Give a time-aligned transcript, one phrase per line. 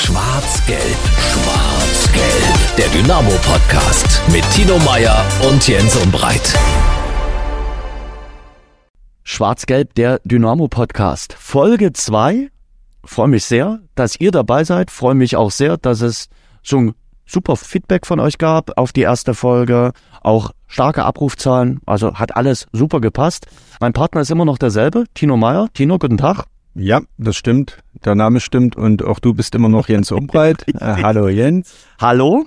[0.00, 2.76] Schwarz-Gelb, Schwarz-Gelb.
[2.78, 6.56] Der Dynamo-Podcast mit Tino Meyer und Jens Umbreit.
[9.24, 11.32] Schwarz-Gelb, der Dynamo-Podcast.
[11.36, 12.48] Folge 2.
[13.04, 14.92] Freue mich sehr, dass ihr dabei seid.
[14.92, 16.28] Freue mich auch sehr, dass es
[16.62, 16.94] so ein
[17.26, 19.90] super Feedback von euch gab auf die erste Folge.
[20.22, 21.80] Auch starke Abrufzahlen.
[21.86, 23.48] Also hat alles super gepasst.
[23.80, 25.68] Mein Partner ist immer noch derselbe, Tino Meyer.
[25.74, 26.44] Tino, guten Tag.
[26.74, 27.78] Ja, das stimmt.
[28.04, 30.64] Der Name stimmt und auch du bist immer noch Jens Umbreit.
[30.74, 31.74] äh, hallo Jens.
[32.00, 32.46] Hallo.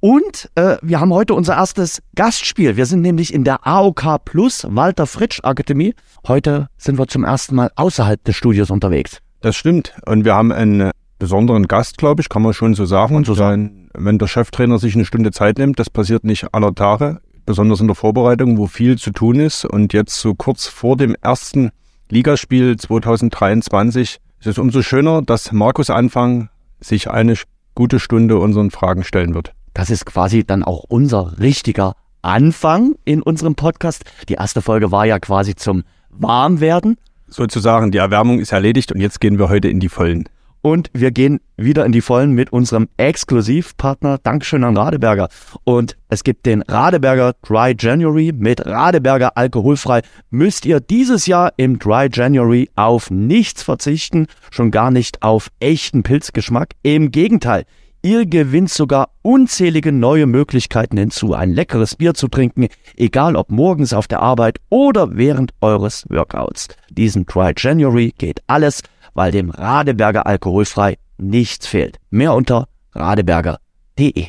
[0.00, 2.76] Und äh, wir haben heute unser erstes Gastspiel.
[2.76, 5.94] Wir sind nämlich in der AOK Plus Walter Fritsch Akademie.
[6.26, 9.18] Heute sind wir zum ersten Mal außerhalb des Studios unterwegs.
[9.40, 9.94] Das stimmt.
[10.06, 13.14] Und wir haben einen besonderen Gast, glaube ich, kann man schon so sagen.
[13.14, 16.74] Und so sein, wenn der Cheftrainer sich eine Stunde Zeit nimmt, das passiert nicht aller
[16.74, 19.64] Tage, besonders in der Vorbereitung, wo viel zu tun ist.
[19.64, 21.70] Und jetzt so kurz vor dem ersten
[22.12, 27.36] Ligaspiel 2023 ist es umso schöner, dass Markus Anfang sich eine
[27.74, 29.54] gute Stunde unseren Fragen stellen wird.
[29.72, 34.04] Das ist quasi dann auch unser richtiger Anfang in unserem Podcast.
[34.28, 36.98] Die erste Folge war ja quasi zum Warmwerden.
[37.28, 40.28] Sozusagen, die Erwärmung ist erledigt und jetzt gehen wir heute in die Vollen.
[40.62, 44.18] Und wir gehen wieder in die Vollen mit unserem Exklusivpartner.
[44.22, 45.28] Dankeschön an Radeberger.
[45.64, 50.02] Und es gibt den Radeberger Dry January mit Radeberger alkoholfrei.
[50.30, 56.04] Müsst ihr dieses Jahr im Dry January auf nichts verzichten, schon gar nicht auf echten
[56.04, 56.74] Pilzgeschmack.
[56.82, 57.64] Im Gegenteil,
[58.04, 63.92] Ihr gewinnt sogar unzählige neue Möglichkeiten hinzu, ein leckeres Bier zu trinken, egal ob morgens
[63.92, 66.66] auf der Arbeit oder während eures Workouts.
[66.90, 68.82] Diesen Dry January geht alles,
[69.14, 71.98] weil dem Radeberger alkoholfrei nichts fehlt.
[72.10, 74.26] Mehr unter radeberger.de.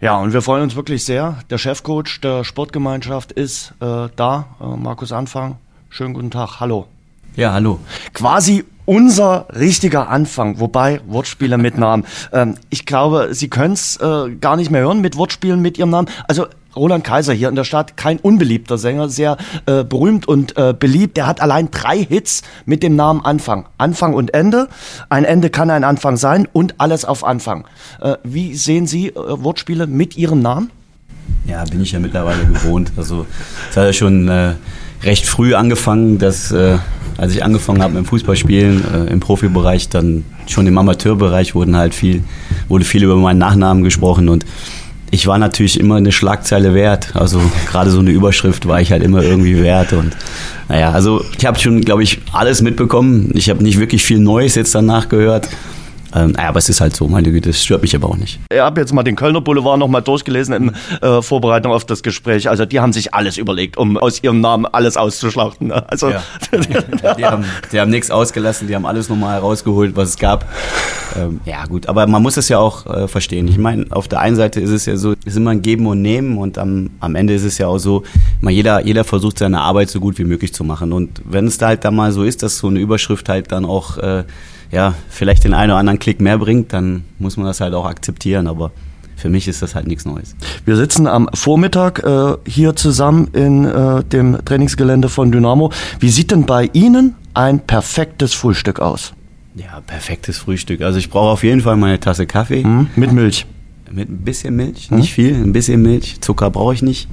[0.00, 1.38] Ja, und wir freuen uns wirklich sehr.
[1.50, 5.56] Der Chefcoach der Sportgemeinschaft ist äh, da, äh, Markus Anfang.
[5.88, 6.86] Schönen guten Tag, hallo.
[7.36, 7.80] Ja, hallo.
[8.12, 12.04] Quasi unser richtiger Anfang, wobei Wortspiele mit Namen.
[12.32, 15.90] Ähm, ich glaube, Sie können es äh, gar nicht mehr hören mit Wortspielen mit Ihrem
[15.90, 16.08] Namen.
[16.28, 16.46] Also
[16.76, 19.36] Roland Kaiser hier in der Stadt, kein unbeliebter Sänger, sehr
[19.66, 21.16] äh, berühmt und äh, beliebt.
[21.16, 23.66] Der hat allein drei Hits mit dem Namen Anfang.
[23.78, 24.68] Anfang und Ende.
[25.08, 27.66] Ein Ende kann ein Anfang sein und alles auf Anfang.
[28.00, 30.70] Äh, wie sehen Sie äh, Wortspiele mit Ihrem Namen?
[31.46, 32.92] Ja, bin ich ja mittlerweile gewohnt.
[32.96, 33.26] Also
[33.70, 34.54] es hat ja schon äh,
[35.02, 36.78] recht früh angefangen, dass äh,
[37.16, 41.76] als ich angefangen habe mit dem Fußballspielen äh, im Profibereich, dann schon im Amateurbereich wurden
[41.76, 42.24] halt viel,
[42.68, 44.44] wurde viel über meinen Nachnamen gesprochen und
[45.14, 47.14] ich war natürlich immer eine Schlagzeile wert.
[47.14, 49.92] Also gerade so eine Überschrift war ich halt immer irgendwie wert.
[49.92, 50.16] Und
[50.68, 53.30] naja, also ich habe schon, glaube ich, alles mitbekommen.
[53.34, 55.48] Ich habe nicht wirklich viel Neues jetzt danach gehört.
[56.14, 58.38] Ähm, naja, aber es ist halt so, meine Güte, das stört mich aber auch nicht.
[58.50, 62.48] Ich habe jetzt mal den Kölner Boulevard nochmal durchgelesen in äh, Vorbereitung auf das Gespräch.
[62.48, 65.72] Also die haben sich alles überlegt, um aus ihrem Namen alles auszuschlachten.
[65.72, 66.22] Also ja.
[67.16, 70.46] die, haben, die haben nichts ausgelassen, die haben alles nochmal herausgeholt, was es gab.
[71.16, 73.48] Ähm, ja gut, aber man muss es ja auch äh, verstehen.
[73.48, 75.86] Ich meine, auf der einen Seite ist es ja so, es ist immer ein Geben
[75.86, 78.02] und Nehmen und am, am Ende ist es ja auch so,
[78.40, 80.92] mal jeder, jeder versucht seine Arbeit so gut wie möglich zu machen.
[80.92, 83.64] Und wenn es da halt dann mal so ist, dass so eine Überschrift halt dann
[83.64, 84.24] auch äh,
[84.74, 87.86] ja, vielleicht den einen oder anderen Klick mehr bringt, dann muss man das halt auch
[87.86, 88.48] akzeptieren.
[88.48, 88.72] Aber
[89.16, 90.34] für mich ist das halt nichts Neues.
[90.64, 95.70] Wir sitzen am Vormittag äh, hier zusammen in äh, dem Trainingsgelände von Dynamo.
[96.00, 99.14] Wie sieht denn bei Ihnen ein perfektes Frühstück aus?
[99.54, 100.82] Ja, perfektes Frühstück.
[100.82, 102.64] Also ich brauche auf jeden Fall meine Tasse Kaffee.
[102.64, 103.46] Hm, mit Milch.
[103.92, 104.98] Mit ein bisschen Milch, hm?
[104.98, 106.20] nicht viel, ein bisschen Milch.
[106.20, 107.08] Zucker brauche ich nicht.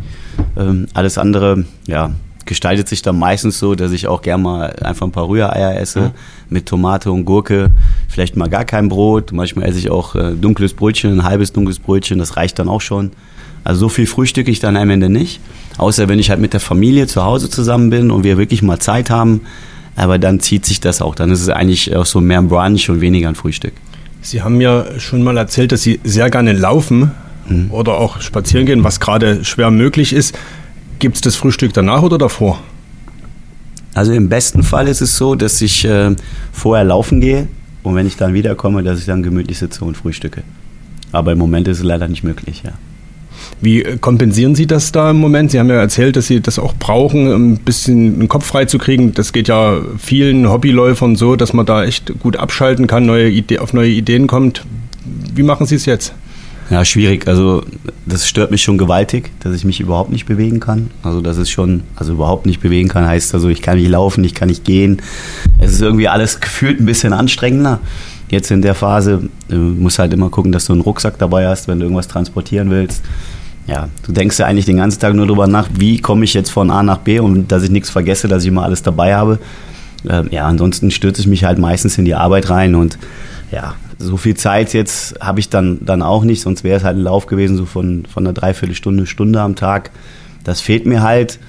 [0.57, 2.11] Ähm, alles andere, ja,
[2.45, 6.01] gestaltet sich dann meistens so, dass ich auch gerne mal einfach ein paar Rühreier esse
[6.01, 6.11] mhm.
[6.49, 7.71] mit Tomate und Gurke,
[8.07, 9.31] vielleicht mal gar kein Brot.
[9.31, 12.81] Manchmal esse ich auch äh, dunkles Brötchen, ein halbes dunkles Brötchen, das reicht dann auch
[12.81, 13.11] schon.
[13.63, 15.39] Also so viel frühstücke ich dann am Ende nicht,
[15.77, 18.79] außer wenn ich halt mit der Familie zu Hause zusammen bin und wir wirklich mal
[18.79, 19.41] Zeit haben.
[19.95, 21.15] Aber dann zieht sich das auch.
[21.15, 23.73] Dann ist es eigentlich auch so mehr ein Brunch und weniger ein Frühstück.
[24.21, 27.11] Sie haben ja schon mal erzählt, dass Sie sehr gerne laufen
[27.47, 27.71] mhm.
[27.71, 30.37] oder auch spazieren gehen, was gerade schwer möglich ist.
[31.01, 32.59] Gibt es das Frühstück danach oder davor?
[33.95, 36.15] Also im besten Fall ist es so, dass ich äh,
[36.51, 37.47] vorher laufen gehe
[37.81, 40.43] und wenn ich dann wiederkomme, dass ich dann gemütlich sitze und frühstücke.
[41.11, 42.73] Aber im Moment ist es leider nicht möglich, ja.
[43.61, 45.49] Wie äh, kompensieren Sie das da im Moment?
[45.49, 48.65] Sie haben ja erzählt, dass Sie das auch brauchen, um ein bisschen den Kopf frei
[48.65, 49.15] zu kriegen.
[49.15, 53.57] Das geht ja vielen Hobbyläufern so, dass man da echt gut abschalten kann, neue Idee,
[53.57, 54.65] auf neue Ideen kommt.
[55.33, 56.13] Wie machen Sie es jetzt?
[56.71, 57.27] Ja, schwierig.
[57.27, 57.63] Also
[58.05, 60.89] das stört mich schon gewaltig, dass ich mich überhaupt nicht bewegen kann.
[61.03, 64.23] Also das ist schon, also überhaupt nicht bewegen kann, heißt also, ich kann nicht laufen,
[64.23, 65.01] ich kann nicht gehen.
[65.59, 67.79] Es ist irgendwie alles gefühlt ein bisschen anstrengender.
[68.29, 71.67] Jetzt in der Phase du musst halt immer gucken, dass du einen Rucksack dabei hast,
[71.67, 73.03] wenn du irgendwas transportieren willst.
[73.67, 76.51] Ja, du denkst ja eigentlich den ganzen Tag nur darüber nach, wie komme ich jetzt
[76.51, 79.39] von A nach B und dass ich nichts vergesse, dass ich immer alles dabei habe.
[80.09, 82.97] Ähm, ja, ansonsten stürze ich mich halt meistens in die Arbeit rein und
[83.51, 86.97] ja, so viel Zeit jetzt habe ich dann, dann auch nicht, sonst wäre es halt
[86.97, 89.91] ein Lauf gewesen, so von, von einer Dreiviertelstunde, Stunde am Tag.
[90.43, 91.39] Das fehlt mir halt.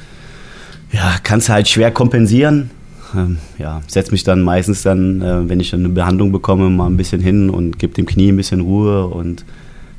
[0.90, 2.70] Ja, kannst halt schwer kompensieren.
[3.14, 6.86] Ähm, ja, setz mich dann meistens dann, äh, wenn ich dann eine Behandlung bekomme, mal
[6.86, 9.44] ein bisschen hin und gebe dem Knie ein bisschen Ruhe und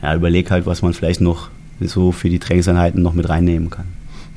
[0.02, 3.86] ja, überleg halt, was man vielleicht noch so für die Trainingseinheiten noch mit reinnehmen kann.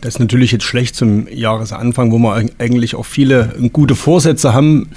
[0.00, 4.88] Das ist natürlich jetzt schlecht zum Jahresanfang, wo wir eigentlich auch viele gute Vorsätze haben,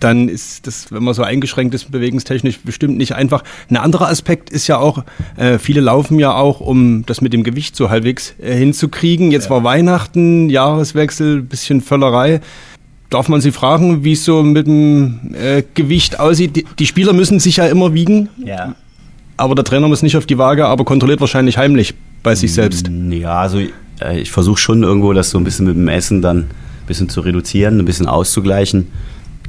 [0.00, 3.42] dann ist das, wenn man so eingeschränkt ist, bewegungstechnisch bestimmt nicht einfach.
[3.70, 5.04] Ein anderer Aspekt ist ja auch,
[5.36, 9.30] äh, viele laufen ja auch, um das mit dem Gewicht so halbwegs äh, hinzukriegen.
[9.30, 9.50] Jetzt ja.
[9.50, 12.40] war Weihnachten, Jahreswechsel, bisschen Völlerei.
[13.10, 16.56] Darf man Sie fragen, wie es so mit dem äh, Gewicht aussieht?
[16.56, 18.30] Die, die, Spieler müssen sich ja immer wiegen.
[18.42, 18.74] Ja.
[19.36, 22.88] Aber der Trainer muss nicht auf die Waage, aber kontrolliert wahrscheinlich heimlich bei sich selbst.
[23.10, 23.58] Ja, also
[24.00, 27.08] äh, ich versuche schon irgendwo das so ein bisschen mit dem Essen dann ein bisschen
[27.08, 28.88] zu reduzieren, ein bisschen auszugleichen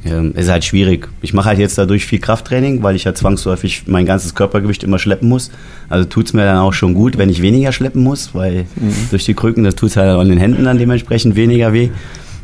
[0.04, 1.08] ähm, ist halt schwierig.
[1.22, 4.98] Ich mache halt jetzt dadurch viel Krafttraining, weil ich ja zwangsläufig mein ganzes Körpergewicht immer
[4.98, 5.50] schleppen muss.
[5.88, 8.94] Also tut es mir dann auch schon gut, wenn ich weniger schleppen muss, weil mhm.
[9.10, 11.88] durch die Krücken, das tut es halt auch in den Händen dann dementsprechend weniger weh.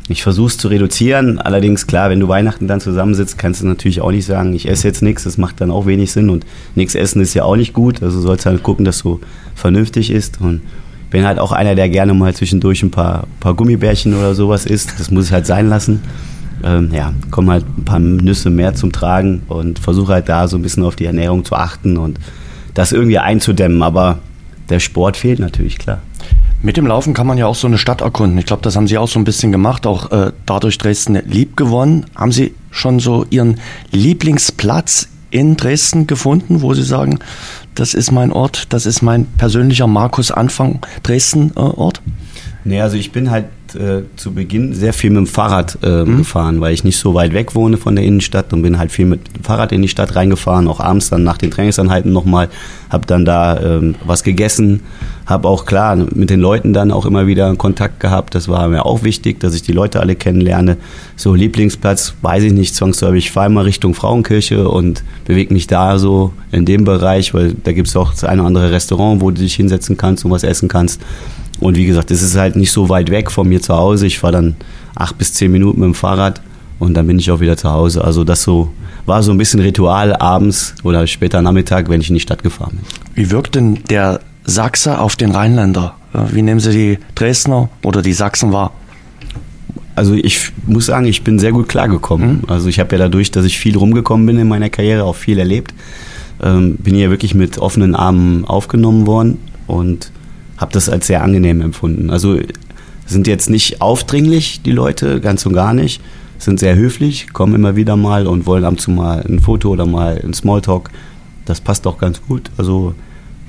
[0.07, 1.39] Ich versuche es zu reduzieren.
[1.39, 4.87] Allerdings, klar, wenn du Weihnachten dann zusammensitzt, kannst du natürlich auch nicht sagen, ich esse
[4.87, 5.23] jetzt nichts.
[5.23, 6.29] Das macht dann auch wenig Sinn.
[6.29, 8.03] Und nichts essen ist ja auch nicht gut.
[8.03, 9.21] Also sollst halt gucken, dass du
[9.55, 10.41] vernünftig ist.
[10.41, 10.61] Und
[11.11, 14.95] bin halt auch einer, der gerne mal zwischendurch ein paar, paar Gummibärchen oder sowas isst.
[14.97, 16.01] Das muss ich halt sein lassen
[16.63, 20.57] ähm, ja, kommen halt ein paar Nüsse mehr zum Tragen und versuche halt da so
[20.57, 22.19] ein bisschen auf die Ernährung zu achten und
[22.73, 23.81] das irgendwie einzudämmen.
[23.83, 24.19] Aber
[24.69, 25.99] der Sport fehlt natürlich, klar.
[26.63, 28.37] Mit dem Laufen kann man ja auch so eine Stadt erkunden.
[28.37, 31.57] Ich glaube, das haben Sie auch so ein bisschen gemacht, auch äh, dadurch Dresden lieb
[31.57, 32.05] gewonnen.
[32.15, 33.59] Haben Sie schon so Ihren
[33.91, 37.17] Lieblingsplatz in Dresden gefunden, wo Sie sagen,
[37.73, 42.01] das ist mein Ort, das ist mein persönlicher Markus Anfang Dresden äh, Ort?
[42.63, 43.45] Nee, also ich bin halt
[43.75, 46.17] äh, zu Beginn sehr viel mit dem Fahrrad äh, mhm.
[46.17, 49.05] gefahren, weil ich nicht so weit weg wohne von der Innenstadt und bin halt viel
[49.05, 52.49] mit dem Fahrrad in die Stadt reingefahren, auch abends dann nach den Trainingsanheiten nochmal,
[52.89, 54.81] habe dann da ähm, was gegessen,
[55.25, 58.85] habe auch klar mit den Leuten dann auch immer wieder Kontakt gehabt, das war mir
[58.85, 60.77] auch wichtig, dass ich die Leute alle kennenlerne.
[61.15, 65.97] So Lieblingsplatz, weiß ich nicht, zwangsläufig, ich fahre immer Richtung Frauenkirche und bewege mich da
[65.97, 69.31] so in dem Bereich, weil da gibt es auch das eine oder andere Restaurant, wo
[69.31, 71.01] du dich hinsetzen kannst und was essen kannst.
[71.61, 74.07] Und wie gesagt, es ist halt nicht so weit weg von mir zu Hause.
[74.07, 74.55] Ich fahre dann
[74.95, 76.41] acht bis zehn Minuten mit dem Fahrrad
[76.79, 78.03] und dann bin ich auch wieder zu Hause.
[78.03, 78.73] Also das so
[79.05, 82.71] war so ein bisschen Ritual abends oder später Nachmittag, wenn ich in die Stadt gefahren
[82.71, 82.85] bin.
[83.15, 85.95] Wie wirkt denn der Sachse auf den Rheinländer?
[86.31, 88.71] Wie nehmen Sie die Dresdner oder die Sachsen wahr?
[89.95, 92.37] Also ich muss sagen, ich bin sehr gut klargekommen.
[92.37, 92.43] Mhm.
[92.47, 95.37] Also ich habe ja dadurch, dass ich viel rumgekommen bin in meiner Karriere, auch viel
[95.37, 95.73] erlebt,
[96.41, 99.37] ähm, bin hier wirklich mit offenen Armen aufgenommen worden
[99.67, 100.11] und
[100.61, 102.11] habe das als sehr angenehm empfunden.
[102.11, 102.37] Also
[103.05, 106.01] sind jetzt nicht aufdringlich, die Leute, ganz und gar nicht.
[106.37, 109.69] Sind sehr höflich, kommen immer wieder mal und wollen ab und zu mal ein Foto
[109.69, 110.89] oder mal ein Smalltalk.
[111.45, 112.49] Das passt auch ganz gut.
[112.57, 112.95] Also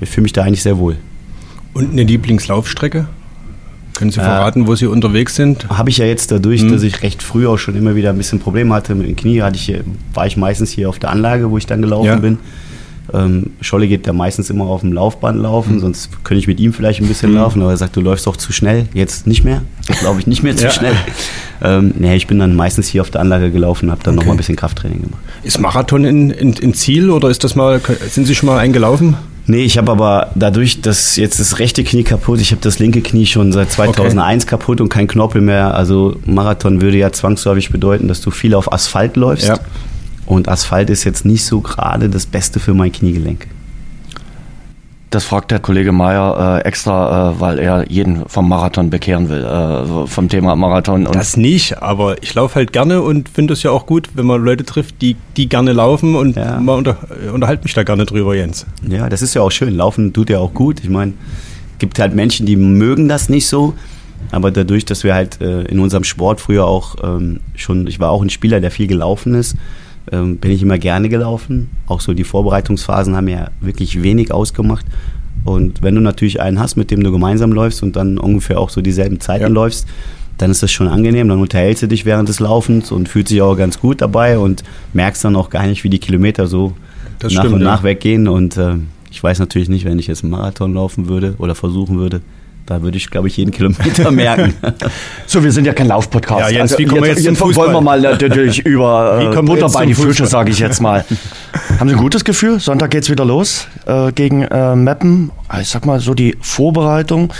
[0.01, 0.97] ich fühle mich da eigentlich sehr wohl.
[1.73, 3.07] Und eine Lieblingslaufstrecke?
[3.95, 5.69] Können Sie verraten, äh, wo Sie unterwegs sind?
[5.69, 6.71] Habe ich ja jetzt dadurch, hm.
[6.71, 9.41] dass ich recht früh auch schon immer wieder ein bisschen Probleme hatte mit dem Knie,
[9.41, 9.73] hatte ich,
[10.13, 12.15] war ich meistens hier auf der Anlage, wo ich dann gelaufen ja.
[12.15, 12.39] bin.
[13.13, 15.79] Ähm, Scholle geht ja meistens immer auf dem Laufband laufen, mhm.
[15.79, 17.37] sonst könnte ich mit ihm vielleicht ein bisschen mhm.
[17.37, 18.87] laufen, aber er sagt, du läufst doch zu schnell.
[18.93, 19.61] Jetzt nicht mehr.
[19.87, 20.71] Jetzt laufe ich nicht mehr zu ja.
[20.71, 20.95] schnell.
[21.61, 24.21] Ähm, nee, ich bin dann meistens hier auf der Anlage gelaufen und habe dann okay.
[24.21, 25.21] noch mal ein bisschen Krafttraining gemacht.
[25.43, 27.79] Ist Marathon in, in, in Ziel oder ist das mal,
[28.09, 29.15] sind Sie schon mal eingelaufen?
[29.45, 33.01] Nee, ich habe aber dadurch, dass jetzt das rechte Knie kaputt, ich habe das linke
[33.01, 34.49] Knie schon seit 2001 okay.
[34.49, 35.75] kaputt und kein Knorpel mehr.
[35.75, 39.47] Also Marathon würde ja zwangsläufig bedeuten, dass du viel auf Asphalt läufst.
[39.47, 39.59] Ja.
[40.25, 43.47] Und Asphalt ist jetzt nicht so gerade das Beste für mein Kniegelenk.
[45.09, 49.43] Das fragt der Kollege Meier äh, extra, äh, weil er jeden vom Marathon bekehren will,
[49.43, 51.05] äh, vom Thema Marathon.
[51.05, 54.25] Und das nicht, aber ich laufe halt gerne und finde es ja auch gut, wenn
[54.25, 56.59] man Leute trifft, die, die gerne laufen und ja.
[56.59, 56.97] man unter,
[57.31, 58.65] unterhalte mich da gerne drüber, Jens.
[58.87, 59.75] Ja, das ist ja auch schön.
[59.75, 60.79] Laufen tut ja auch gut.
[60.83, 61.13] Ich meine,
[61.77, 63.75] gibt halt Menschen, die mögen das nicht so.
[64.31, 68.09] Aber dadurch, dass wir halt äh, in unserem Sport früher auch ähm, schon, ich war
[68.09, 69.57] auch ein Spieler, der viel gelaufen ist,
[70.11, 71.69] ähm, bin ich immer gerne gelaufen.
[71.87, 74.85] Auch so die Vorbereitungsphasen haben ja wirklich wenig ausgemacht.
[75.45, 78.69] Und wenn du natürlich einen hast, mit dem du gemeinsam läufst und dann ungefähr auch
[78.69, 79.49] so dieselben Zeiten ja.
[79.49, 79.87] läufst,
[80.37, 81.27] dann ist das schon angenehm.
[81.27, 84.63] Dann unterhältst du dich während des Laufens und fühlst dich auch ganz gut dabei und
[84.93, 86.73] merkst dann auch gar nicht, wie die Kilometer so
[87.19, 87.83] das nach stimmt, und nach ja.
[87.83, 88.27] weggehen.
[88.27, 88.75] Und äh,
[89.11, 92.21] ich weiß natürlich nicht, wenn ich jetzt einen Marathon laufen würde oder versuchen würde,
[92.65, 94.53] da würde ich, glaube ich, jeden Kilometer merken.
[95.25, 96.39] so, wir sind ja kein Laufpodcast.
[96.39, 99.69] Ja, Jens, also, wie kommen jetzt, wir jetzt, jetzt wollen wir mal natürlich über Butter
[99.69, 101.05] bei die Fische, sage ich jetzt mal.
[101.79, 102.59] Haben Sie ein gutes Gefühl?
[102.59, 105.31] Sonntag geht es wieder los äh, gegen äh, Meppen.
[105.47, 107.33] Ah, ich sag mal so, die Vorbereitung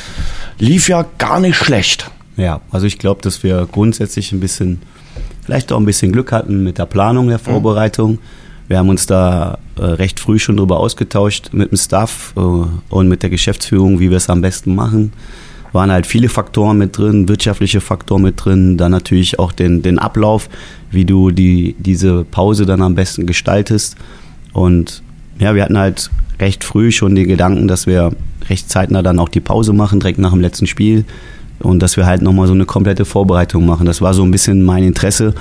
[0.60, 2.12] lief ja gar nicht schlecht.
[2.36, 4.82] Ja, also ich glaube, dass wir grundsätzlich ein bisschen,
[5.46, 7.44] vielleicht auch ein bisschen Glück hatten mit der Planung der mhm.
[7.44, 8.12] Vorbereitung.
[8.12, 12.40] Mhm Wir haben uns da äh, recht früh schon drüber ausgetauscht mit dem Staff äh,
[12.40, 15.14] und mit der Geschäftsführung, wie wir es am besten machen.
[15.74, 20.00] Waren halt viele Faktoren mit drin, wirtschaftliche Faktoren mit drin, dann natürlich auch den, den
[20.00, 20.50] Ablauf,
[20.92, 23.96] wie du die, diese Pause dann am besten gestaltest.
[24.54, 25.02] Und
[25.40, 28.12] ja, wir hatten halt recht früh schon den Gedanken, dass wir
[28.50, 31.06] recht zeitnah dann auch die Pause machen, direkt nach dem letzten Spiel.
[31.64, 33.86] Und dass wir halt nochmal so eine komplette Vorbereitung machen.
[33.86, 35.34] Das war so ein bisschen mein Interesse,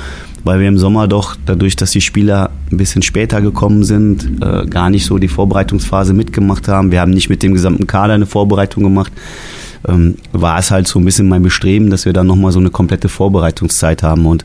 [0.45, 4.67] weil wir im Sommer doch, dadurch, dass die Spieler ein bisschen später gekommen sind, äh,
[4.67, 6.91] gar nicht so die Vorbereitungsphase mitgemacht haben.
[6.91, 9.13] Wir haben nicht mit dem gesamten Kader eine Vorbereitung gemacht.
[9.87, 12.71] Ähm, war es halt so ein bisschen mein Bestreben, dass wir dann nochmal so eine
[12.71, 14.27] komplette Vorbereitungszeit haben.
[14.27, 14.45] Und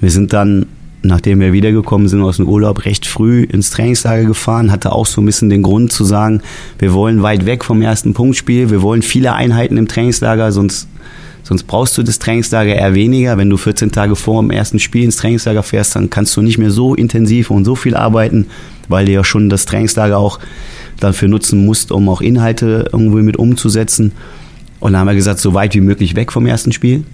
[0.00, 0.66] wir sind dann
[1.02, 5.20] nachdem wir wiedergekommen sind aus dem Urlaub, recht früh ins Trainingslager gefahren, hatte auch so
[5.20, 6.42] ein bisschen den Grund zu sagen,
[6.78, 10.88] wir wollen weit weg vom ersten Punktspiel, wir wollen viele Einheiten im Trainingslager, sonst,
[11.42, 13.36] sonst brauchst du das Trainingslager eher weniger.
[13.36, 16.58] Wenn du 14 Tage vor dem ersten Spiel ins Trainingslager fährst, dann kannst du nicht
[16.58, 18.46] mehr so intensiv und so viel arbeiten,
[18.88, 20.38] weil du ja schon das Trainingslager auch
[21.00, 24.12] dafür nutzen musst, um auch Inhalte irgendwie mit umzusetzen.
[24.78, 27.04] Und dann haben wir gesagt, so weit wie möglich weg vom ersten Spiel.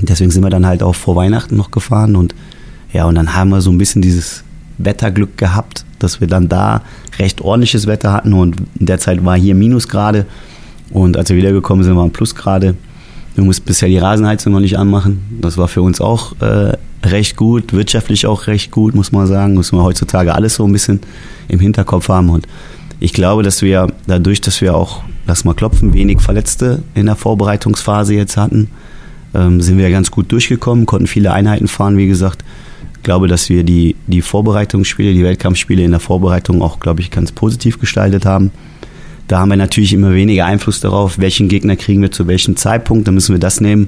[0.00, 2.34] Deswegen sind wir dann halt auch vor Weihnachten noch gefahren und
[2.92, 4.44] ja, und dann haben wir so ein bisschen dieses
[4.78, 6.82] Wetterglück gehabt, dass wir dann da
[7.18, 10.26] recht ordentliches Wetter hatten und in der Zeit war hier Minusgrade
[10.90, 12.74] und als wir wiedergekommen sind, waren Plusgrade.
[13.34, 15.20] Wir mussten bisher die Rasenheizung noch nicht anmachen.
[15.40, 16.72] Das war für uns auch äh,
[17.04, 19.54] recht gut, wirtschaftlich auch recht gut, muss man sagen.
[19.54, 21.00] Muss man heutzutage alles so ein bisschen
[21.48, 22.30] im Hinterkopf haben.
[22.30, 22.46] Und
[22.98, 27.16] ich glaube, dass wir dadurch, dass wir auch, lass mal klopfen, wenig Verletzte in der
[27.16, 28.70] Vorbereitungsphase jetzt hatten,
[29.34, 32.42] ähm, sind wir ganz gut durchgekommen, konnten viele Einheiten fahren, wie gesagt
[33.06, 37.30] glaube, dass wir die, die Vorbereitungsspiele, die Wettkampfspiele in der Vorbereitung auch, glaube ich, ganz
[37.30, 38.50] positiv gestaltet haben.
[39.28, 43.06] Da haben wir natürlich immer weniger Einfluss darauf, welchen Gegner kriegen wir zu welchem Zeitpunkt.
[43.06, 43.86] Da müssen wir das nehmen,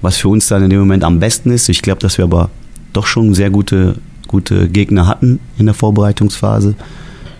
[0.00, 1.68] was für uns dann in dem Moment am besten ist.
[1.68, 2.48] Ich glaube, dass wir aber
[2.94, 3.96] doch schon sehr gute,
[4.28, 6.74] gute Gegner hatten in der Vorbereitungsphase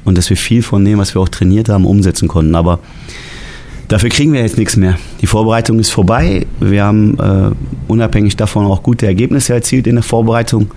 [0.04, 2.54] und dass wir viel von dem, was wir auch trainiert haben, umsetzen konnten.
[2.54, 2.80] Aber
[3.88, 4.98] dafür kriegen wir jetzt nichts mehr.
[5.22, 6.46] Die Vorbereitung ist vorbei.
[6.60, 7.50] Wir haben äh,
[7.88, 10.70] unabhängig davon auch gute Ergebnisse erzielt in der Vorbereitung.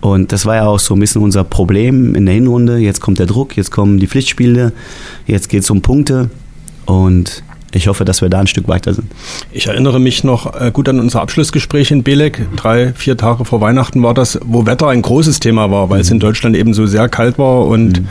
[0.00, 2.78] Und das war ja auch so ein bisschen unser Problem in der Hinrunde.
[2.78, 4.72] Jetzt kommt der Druck, jetzt kommen die Pflichtspiele,
[5.26, 6.30] jetzt geht es um Punkte.
[6.86, 9.10] Und ich hoffe, dass wir da ein Stück weiter sind.
[9.52, 12.46] Ich erinnere mich noch äh, gut an unser Abschlussgespräch in Belek.
[12.56, 16.02] Drei, vier Tage vor Weihnachten war das, wo Wetter ein großes Thema war, weil mhm.
[16.02, 18.08] es in Deutschland eben so sehr kalt war und mhm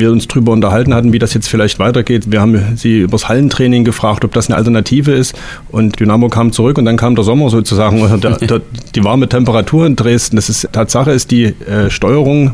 [0.00, 2.30] wir uns darüber unterhalten hatten, wie das jetzt vielleicht weitergeht.
[2.30, 5.34] Wir haben sie übers Hallentraining gefragt, ob das eine Alternative ist.
[5.70, 8.60] Und Dynamo kam zurück und dann kam der Sommer sozusagen der, der,
[8.94, 10.36] die warme Temperatur in Dresden.
[10.36, 12.52] Das ist Tatsache ist die äh, Steuerung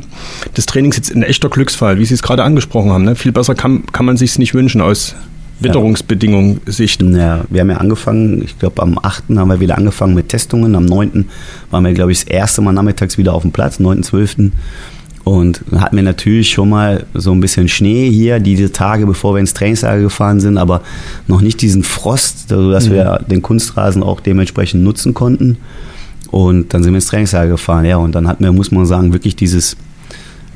[0.57, 3.04] des Trainings jetzt ein echter Glücksfall, wie Sie es gerade angesprochen haben.
[3.04, 3.14] Ne?
[3.16, 5.14] Viel besser kann, kann man sich nicht wünschen aus
[5.61, 7.02] Witterungsbedingungen Sicht.
[7.02, 9.25] Ja, wir haben ja angefangen, ich glaube am 8.
[9.37, 10.75] haben wir wieder angefangen mit Testungen.
[10.75, 11.26] Am 9.
[11.71, 14.02] waren wir, glaube ich, das erste Mal nachmittags wieder auf dem Platz, 9.
[15.29, 15.39] 12.
[15.39, 19.41] Und hatten wir natürlich schon mal so ein bisschen Schnee hier, diese Tage, bevor wir
[19.41, 20.83] ins Trainingslager gefahren sind, aber
[21.27, 22.93] noch nicht diesen Frost, sodass mhm.
[22.93, 25.59] wir den Kunstrasen auch dementsprechend nutzen konnten.
[26.31, 27.97] Und dann sind wir ins Trainingslager gefahren, ja.
[27.97, 29.77] Und dann hatten wir, muss man sagen, wirklich dieses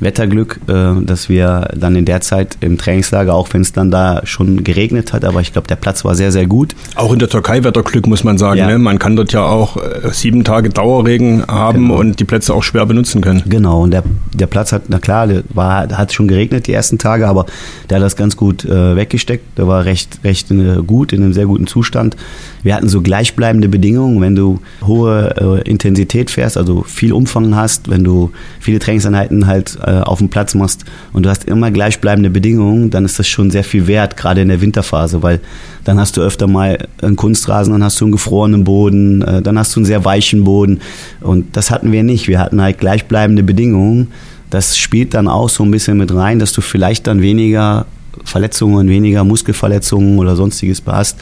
[0.02, 4.23] Wetterglück, äh, dass wir dann in der Zeit im Trainingslager, auch wenn es dann da
[4.25, 6.75] schon geregnet hat, aber ich glaube, der Platz war sehr, sehr gut.
[6.97, 8.59] Auch in der Türkei Wetterglück, muss man sagen.
[8.59, 8.66] Ja.
[8.66, 8.78] Ne?
[8.78, 12.00] Man kann dort ja auch äh, sieben Tage Dauerregen haben genau.
[12.00, 13.42] und die Plätze auch schwer benutzen können.
[13.47, 14.02] Genau, und der,
[14.35, 17.47] der Platz hat, na klar, war, hat schon geregnet die ersten Tage, aber
[17.88, 19.59] der hat das ganz gut äh, weggesteckt.
[19.59, 22.16] Der war recht, recht äh, gut, in einem sehr guten Zustand.
[22.62, 27.90] Wir hatten so gleichbleibende Bedingungen, wenn du hohe äh, Intensität fährst, also viel Umfang hast,
[27.90, 28.30] wenn du
[28.61, 33.04] viele Trainingseinheiten halt äh, auf dem Platz machst und du hast immer gleichbleibende Bedingungen, dann
[33.04, 35.40] ist das schon sehr viel wert, gerade in der Winterphase, weil
[35.84, 39.58] dann hast du öfter mal einen Kunstrasen, dann hast du einen gefrorenen Boden, äh, dann
[39.58, 40.80] hast du einen sehr weichen Boden
[41.20, 42.28] und das hatten wir nicht.
[42.28, 44.08] Wir hatten halt gleichbleibende Bedingungen.
[44.50, 47.87] Das spielt dann auch so ein bisschen mit rein, dass du vielleicht dann weniger
[48.25, 51.18] Verletzungen, weniger Muskelverletzungen oder sonstiges hast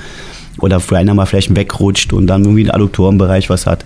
[0.58, 3.84] oder für einer vielleicht wegrutscht und dann irgendwie den Adduktorenbereich was hat.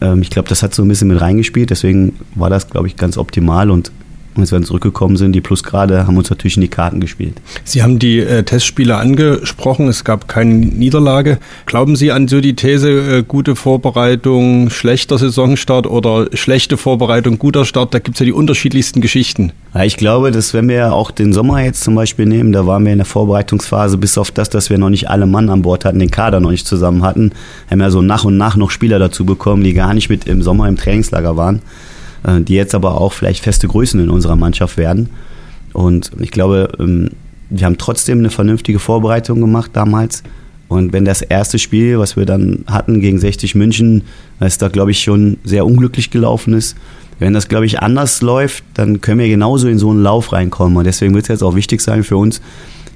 [0.00, 2.96] Ähm, ich glaube, das hat so ein bisschen mit reingespielt, deswegen war das, glaube ich,
[2.96, 3.90] ganz optimal und
[4.34, 7.34] und als wir dann zurückgekommen sind, die Plusgrade haben uns natürlich in die Karten gespielt.
[7.64, 11.38] Sie haben die äh, Testspiele angesprochen, es gab keine Niederlage.
[11.66, 17.64] Glauben Sie an so die These, äh, gute Vorbereitung, schlechter Saisonstart oder schlechte Vorbereitung, guter
[17.64, 17.94] Start?
[17.94, 19.52] Da gibt es ja die unterschiedlichsten Geschichten.
[19.74, 22.84] Ja, ich glaube, dass wenn wir auch den Sommer jetzt zum Beispiel nehmen, da waren
[22.84, 25.84] wir in der Vorbereitungsphase, bis auf das, dass wir noch nicht alle Mann an Bord
[25.84, 27.32] hatten, den Kader noch nicht zusammen hatten,
[27.70, 30.42] haben wir so nach und nach noch Spieler dazu bekommen, die gar nicht mit im
[30.42, 31.60] Sommer im Trainingslager waren.
[32.24, 35.10] Äh, die jetzt aber auch vielleicht feste Größen in unserer Mannschaft werden.
[35.72, 37.10] Und ich glaube, ähm,
[37.50, 40.22] wir haben trotzdem eine vernünftige Vorbereitung gemacht damals.
[40.68, 44.02] Und wenn das erste Spiel, was wir dann hatten gegen 60 München,
[44.38, 46.76] es da glaube ich schon sehr unglücklich gelaufen ist,
[47.20, 50.76] Wenn das, glaube ich, anders läuft, dann können wir genauso in so einen Lauf reinkommen.
[50.76, 52.40] Und deswegen wird es jetzt auch wichtig sein für uns,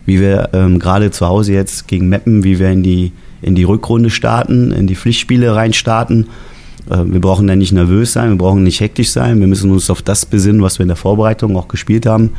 [0.06, 3.10] wie wir ähm, gerade zu Hause jetzt gegen Meppen, wie wir in die,
[3.40, 6.26] in die Rückrunde starten, in die Pflichtspiele reinstarten.
[6.26, 6.51] Äh,
[6.86, 9.40] wir brauchen da nicht nervös sein, wir brauchen nicht hektisch sein.
[9.40, 12.30] Wir müssen uns auf das besinnen, was wir in der Vorbereitung auch gespielt haben.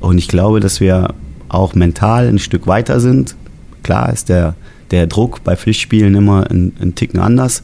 [0.00, 1.14] Und ich glaube, dass wir
[1.48, 3.34] auch mental ein Stück weiter sind.
[3.82, 4.54] Klar ist der,
[4.90, 7.62] der Druck bei Pflichtspielen immer ein, ein Ticken anders.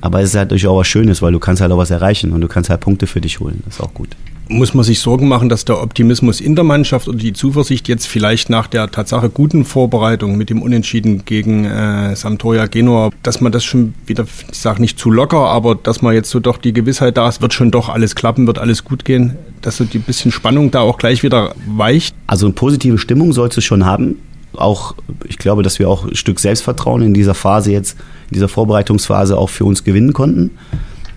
[0.00, 2.42] Aber es ist halt auch was Schönes, weil du kannst halt auch was erreichen und
[2.42, 3.62] du kannst halt Punkte für dich holen.
[3.64, 4.10] Das ist auch gut.
[4.48, 8.06] Muss man sich Sorgen machen, dass der Optimismus in der Mannschaft oder die Zuversicht jetzt
[8.06, 13.52] vielleicht nach der Tatsache guten Vorbereitung mit dem Unentschieden gegen äh, Sampdoria Genua, dass man
[13.52, 16.74] das schon wieder, ich sage nicht zu locker, aber dass man jetzt so doch die
[16.74, 19.98] Gewissheit da ist, wird schon doch alles klappen, wird alles gut gehen, dass so die
[19.98, 22.14] bisschen Spannung da auch gleich wieder weicht?
[22.26, 24.16] Also eine positive Stimmung sollst du schon haben.
[24.54, 24.94] Auch,
[25.26, 27.96] ich glaube, dass wir auch ein Stück Selbstvertrauen in dieser Phase jetzt
[28.30, 30.50] in dieser Vorbereitungsphase auch für uns gewinnen konnten.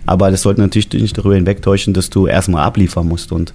[0.08, 3.32] Aber das sollte natürlich nicht darüber hinwegtäuschen, dass du erstmal abliefern musst.
[3.32, 3.54] Und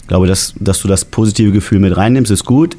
[0.00, 2.76] ich glaube, dass, dass du das positive Gefühl mit reinnimmst, ist gut.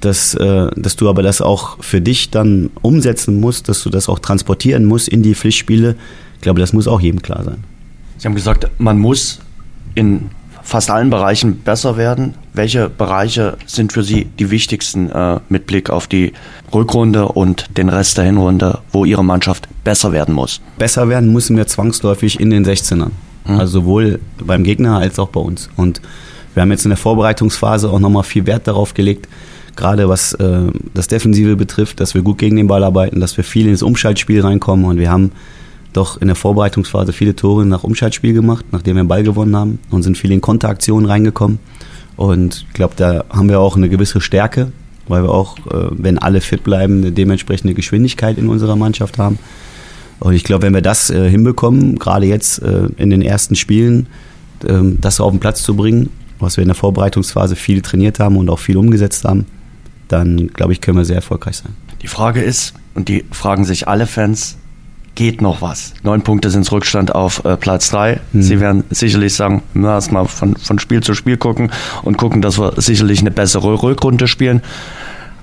[0.00, 4.08] Dass, äh, dass du aber das auch für dich dann umsetzen musst, dass du das
[4.08, 5.96] auch transportieren musst in die Pflichtspiele.
[6.36, 7.64] Ich glaube, das muss auch jedem klar sein.
[8.16, 9.40] Sie haben gesagt, man muss
[9.96, 10.30] in
[10.68, 12.34] fast allen Bereichen besser werden.
[12.52, 16.34] Welche Bereiche sind für Sie die wichtigsten äh, mit Blick auf die
[16.74, 20.60] Rückrunde und den Rest der Hinrunde, wo Ihre Mannschaft besser werden muss?
[20.76, 23.12] Besser werden müssen wir zwangsläufig in den 16ern.
[23.46, 23.58] Mhm.
[23.58, 25.70] Also sowohl beim Gegner als auch bei uns.
[25.76, 26.02] Und
[26.52, 29.26] wir haben jetzt in der Vorbereitungsphase auch nochmal viel Wert darauf gelegt,
[29.74, 33.44] gerade was äh, das Defensive betrifft, dass wir gut gegen den Ball arbeiten, dass wir
[33.44, 35.32] viel ins Umschaltspiel reinkommen und wir haben
[35.92, 39.78] doch in der Vorbereitungsphase viele Tore nach Umschaltspiel gemacht, nachdem wir den Ball gewonnen haben
[39.90, 41.58] und sind viel in Konteraktionen reingekommen.
[42.16, 44.72] Und ich glaube, da haben wir auch eine gewisse Stärke,
[45.06, 49.38] weil wir auch, äh, wenn alle fit bleiben, eine dementsprechende Geschwindigkeit in unserer Mannschaft haben.
[50.20, 54.08] Und ich glaube, wenn wir das äh, hinbekommen, gerade jetzt äh, in den ersten Spielen,
[54.66, 58.36] ähm, das auf den Platz zu bringen, was wir in der Vorbereitungsphase viel trainiert haben
[58.36, 59.46] und auch viel umgesetzt haben,
[60.08, 61.72] dann glaube ich, können wir sehr erfolgreich sein.
[62.02, 64.56] Die Frage ist, und die fragen sich alle Fans,
[65.18, 65.94] geht noch was.
[66.04, 68.20] Neun Punkte sind Rückstand auf äh, Platz drei.
[68.32, 68.42] Mhm.
[68.42, 71.72] Sie werden sicherlich sagen, na, erstmal von, von Spiel zu Spiel gucken
[72.04, 74.62] und gucken, dass wir sicherlich eine bessere Rückrunde spielen.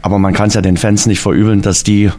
[0.02, 2.10] Aber man kann es ja den Fans nicht verübeln, dass die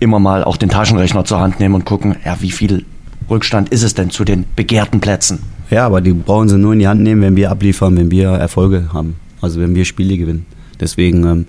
[0.00, 2.84] immer mal auch den Taschenrechner zur Hand nehmen und gucken, ja, wie viel
[3.30, 5.38] Rückstand ist es denn zu den begehrten Plätzen?
[5.70, 8.30] Ja, aber die brauchen sie nur in die Hand nehmen, wenn wir abliefern, wenn wir
[8.30, 9.14] Erfolge haben.
[9.40, 10.44] Also wenn wir Spiele gewinnen.
[10.80, 11.46] Deswegen ähm,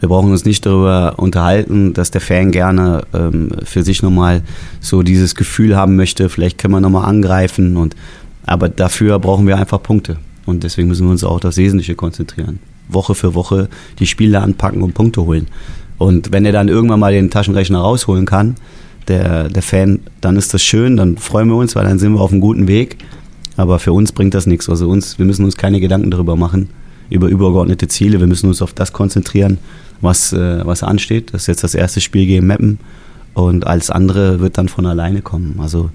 [0.00, 4.42] wir brauchen uns nicht darüber unterhalten, dass der Fan gerne ähm, für sich nochmal
[4.80, 7.76] so dieses Gefühl haben möchte, vielleicht können wir nochmal angreifen.
[7.76, 7.96] Und,
[8.44, 10.18] aber dafür brauchen wir einfach Punkte.
[10.44, 12.58] Und deswegen müssen wir uns auch auf das Wesentliche konzentrieren.
[12.88, 15.48] Woche für Woche die Spiele anpacken und Punkte holen.
[15.98, 18.56] Und wenn er dann irgendwann mal den Taschenrechner rausholen kann,
[19.08, 22.20] der, der Fan, dann ist das schön, dann freuen wir uns, weil dann sind wir
[22.20, 22.98] auf einem guten Weg.
[23.56, 24.68] Aber für uns bringt das nichts.
[24.68, 26.68] Also uns, wir müssen uns keine Gedanken darüber machen,
[27.08, 28.20] über übergeordnete Ziele.
[28.20, 29.58] Wir müssen uns auf das konzentrieren,
[30.00, 31.32] was, äh, was ansteht.
[31.32, 32.78] Das ist jetzt das erste Spiel gegen Meppen
[33.34, 35.58] und alles andere wird dann von alleine kommen.
[35.60, 35.90] Also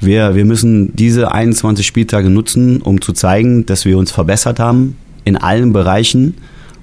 [0.00, 4.96] wir, wir müssen diese 21 Spieltage nutzen, um zu zeigen, dass wir uns verbessert haben
[5.24, 6.34] in allen Bereichen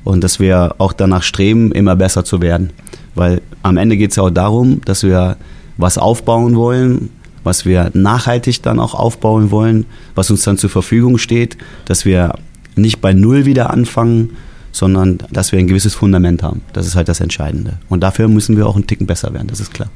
[0.04, 2.72] und dass wir auch danach streben, immer besser zu werden.
[3.16, 5.38] Weil am Ende geht es ja auch darum, dass wir
[5.78, 7.10] was aufbauen wollen,
[7.44, 9.86] was wir nachhaltig dann auch aufbauen wollen,
[10.16, 12.36] was uns dann zur Verfügung steht, dass wir
[12.76, 14.32] nicht bei Null wieder anfangen,
[14.72, 16.62] sondern dass wir ein gewisses Fundament haben.
[16.74, 17.74] Das ist halt das Entscheidende.
[17.90, 19.90] Und dafür müssen wir auch einen Ticken besser werden, das ist klar.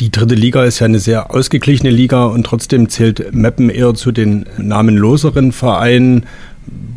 [0.00, 4.12] Die dritte Liga ist ja eine sehr ausgeglichene Liga und trotzdem zählt Meppen eher zu
[4.12, 6.26] den namenloseren Vereinen.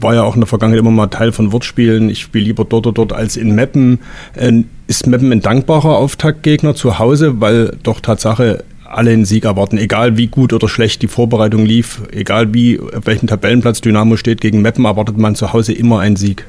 [0.02, 2.10] War ja auch in der Vergangenheit immer mal Teil von Wortspielen.
[2.10, 4.00] Ich spiele lieber dort oder dort als in Meppen.
[4.36, 9.78] Äh, ist Meppen ein dankbarer Auftaktgegner zu Hause, weil doch Tatsache alle einen Sieg erwarten,
[9.78, 14.42] egal wie gut oder schlecht die Vorbereitung lief, egal wie auf welchem Tabellenplatz Dynamo steht,
[14.42, 16.46] gegen Meppen erwartet man zu Hause immer einen Sieg.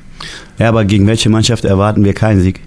[0.58, 2.60] Ja, aber gegen welche Mannschaft erwarten wir keinen Sieg?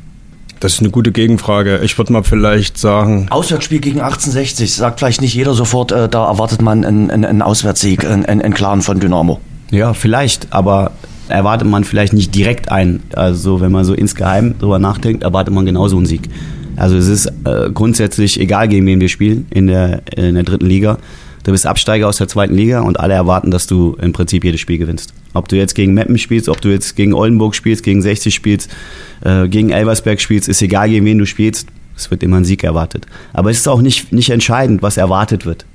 [0.63, 1.81] Das ist eine gute Gegenfrage.
[1.83, 3.27] Ich würde mal vielleicht sagen.
[3.29, 4.73] Auswärtsspiel gegen 1860.
[4.73, 8.53] Sagt vielleicht nicht jeder sofort, äh, da erwartet man einen, einen, einen Auswärtssieg, einen, einen
[8.53, 9.41] klaren von Dynamo.
[9.71, 10.91] Ja, vielleicht, aber
[11.27, 13.03] erwartet man vielleicht nicht direkt einen.
[13.13, 16.29] Also, wenn man so insgeheim drüber nachdenkt, erwartet man genauso einen Sieg.
[16.77, 20.67] Also, es ist äh, grundsätzlich egal, gegen wen wir spielen in der, in der dritten
[20.67, 20.97] Liga.
[21.43, 24.61] Du bist Absteiger aus der zweiten Liga und alle erwarten, dass du im Prinzip jedes
[24.61, 25.13] Spiel gewinnst.
[25.33, 28.71] Ob du jetzt gegen Meppen spielst, ob du jetzt gegen Oldenburg spielst, gegen 60 spielst,
[29.25, 31.67] äh, gegen Elversberg spielst, ist egal, gegen wen du spielst.
[31.97, 33.05] Es wird immer ein Sieg erwartet.
[33.33, 35.65] Aber es ist auch nicht, nicht entscheidend, was erwartet wird,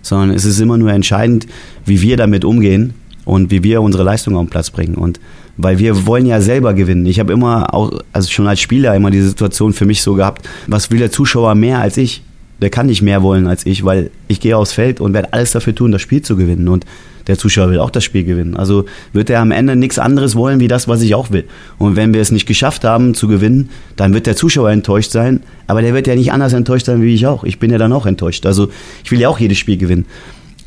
[0.00, 1.46] sondern es ist immer nur entscheidend,
[1.84, 4.94] wie wir damit umgehen und wie wir unsere Leistung auf den Platz bringen.
[4.94, 5.18] Und
[5.56, 7.04] weil wir wollen ja selber gewinnen.
[7.04, 10.48] Ich habe immer, auch, also schon als Spieler immer die Situation für mich so gehabt,
[10.68, 12.22] was will der Zuschauer mehr als ich?
[12.60, 15.52] Der kann nicht mehr wollen als ich, weil ich gehe aufs Feld und werde alles
[15.52, 16.68] dafür tun, das Spiel zu gewinnen.
[16.68, 16.86] Und
[17.26, 18.56] Der Zuschauer will auch das Spiel gewinnen.
[18.56, 21.44] Also wird er am Ende nichts anderes wollen, wie das, was ich auch will.
[21.76, 25.42] Und wenn wir es nicht geschafft haben zu gewinnen, dann wird der Zuschauer enttäuscht sein.
[25.66, 27.42] Aber der wird ja nicht anders enttäuscht sein wie ich auch.
[27.42, 28.46] Ich bin ja dann auch enttäuscht.
[28.46, 28.68] Also
[29.02, 30.06] ich will ja auch jedes Spiel gewinnen.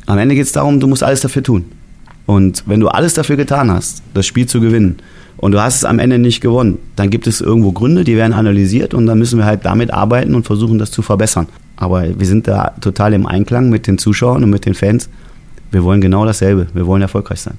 [0.06, 1.64] Am Ende geht es darum, du musst alles dafür tun.
[2.26, 4.96] Und wenn du alles dafür getan hast, das Spiel zu gewinnen,
[5.40, 8.34] und du hast es am Ende nicht gewonnen, dann gibt es irgendwo Gründe, die werden
[8.34, 11.46] analysiert und dann müssen wir halt damit arbeiten und versuchen, das zu verbessern.
[11.80, 15.08] Aber wir sind da total im Einklang mit den Zuschauern und mit den Fans.
[15.72, 16.68] Wir wollen genau dasselbe.
[16.72, 17.54] Wir wollen erfolgreich sein.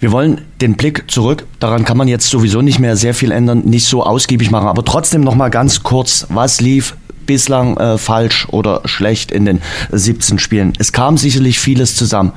[0.00, 1.46] Wir wollen den Blick zurück.
[1.60, 4.68] Daran kann man jetzt sowieso nicht mehr sehr viel ändern, nicht so ausgiebig machen.
[4.68, 9.60] Aber trotzdem noch mal ganz kurz: Was lief bislang äh, falsch oder schlecht in den
[9.92, 10.72] 17 Spielen?
[10.78, 12.32] Es kam sicherlich vieles zusammen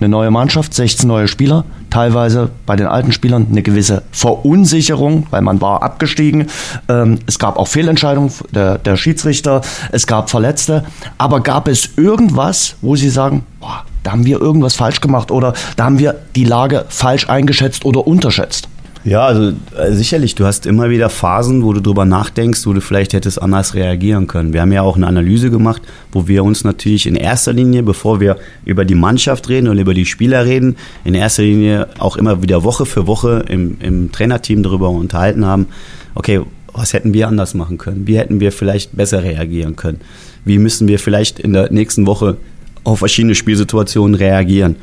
[0.00, 1.64] eine neue Mannschaft, 16 neue Spieler,
[1.94, 6.48] teilweise bei den alten Spielern eine gewisse Verunsicherung, weil man war abgestiegen.
[6.88, 9.60] Ähm, es gab auch Fehlentscheidungen der, der Schiedsrichter,
[9.92, 10.84] es gab Verletzte,
[11.18, 15.54] aber gab es irgendwas, wo Sie sagen, boah, da haben wir irgendwas falsch gemacht oder
[15.76, 18.68] da haben wir die Lage falsch eingeschätzt oder unterschätzt?
[19.04, 22.80] Ja, also äh, sicherlich, du hast immer wieder Phasen, wo du drüber nachdenkst, wo du
[22.80, 24.54] vielleicht hättest anders reagieren können.
[24.54, 28.20] Wir haben ja auch eine Analyse gemacht, wo wir uns natürlich in erster Linie, bevor
[28.20, 32.42] wir über die Mannschaft reden und über die Spieler reden, in erster Linie auch immer
[32.42, 35.66] wieder Woche für Woche im, im Trainerteam darüber unterhalten haben,
[36.14, 36.40] okay,
[36.72, 38.06] was hätten wir anders machen können?
[38.06, 40.00] Wie hätten wir vielleicht besser reagieren können?
[40.46, 42.38] Wie müssen wir vielleicht in der nächsten Woche
[42.84, 44.76] auf verschiedene Spielsituationen reagieren?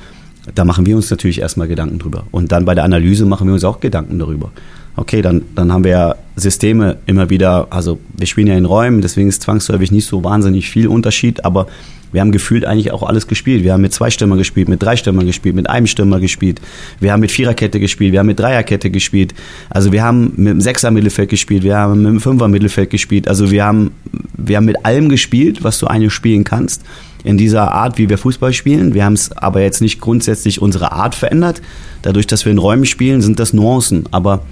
[0.56, 2.26] Da machen wir uns natürlich erstmal Gedanken drüber.
[2.32, 4.52] Und dann bei der Analyse machen wir uns auch Gedanken darüber.
[4.96, 9.02] Okay, dann, dann haben wir ja Systeme immer wieder, also wir spielen ja in Räumen,
[9.02, 11.68] deswegen ist zwangsläufig nicht so wahnsinnig viel Unterschied, aber
[12.12, 13.64] wir haben gefühlt eigentlich auch alles gespielt.
[13.64, 16.60] Wir haben mit zwei Stürmern gespielt, mit drei Stürmern gespielt, mit einem Stürmer gespielt.
[17.00, 19.34] Wir haben mit Viererkette gespielt, wir haben mit Dreierkette gespielt.
[19.70, 23.30] Also wir haben mit dem Sechser Mittelfeld gespielt, wir haben mit dem Fünfer Mittelfeld gespielt.
[23.30, 23.92] Also wir haben,
[24.38, 26.84] wir haben mit allem gespielt, was du eigentlich spielen kannst
[27.24, 28.94] in dieser Art, wie wir Fußball spielen.
[28.94, 31.62] Wir haben es aber jetzt nicht grundsätzlich unsere Art verändert.
[32.02, 34.06] Dadurch, dass wir in Räumen spielen, sind das Nuancen.
[34.12, 34.44] Aber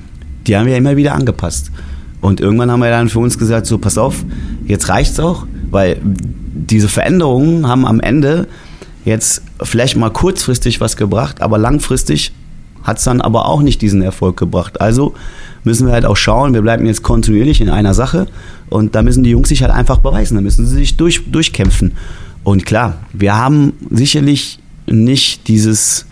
[0.46, 1.72] die haben wir immer wieder angepasst.
[2.22, 4.24] Und irgendwann haben wir dann für uns gesagt, so pass auf,
[4.66, 8.48] jetzt reicht's auch, weil diese Veränderungen haben am Ende
[9.06, 12.34] jetzt vielleicht mal kurzfristig was gebracht, aber langfristig
[12.84, 14.82] hat es dann aber auch nicht diesen Erfolg gebracht.
[14.82, 15.14] Also
[15.64, 18.28] müssen wir halt auch schauen, wir bleiben jetzt kontinuierlich in einer Sache
[18.70, 21.94] und da müssen die Jungs sich halt einfach beweisen, da müssen sie sich durch, durchkämpfen.
[22.44, 26.06] Und klar, wir haben sicherlich nicht dieses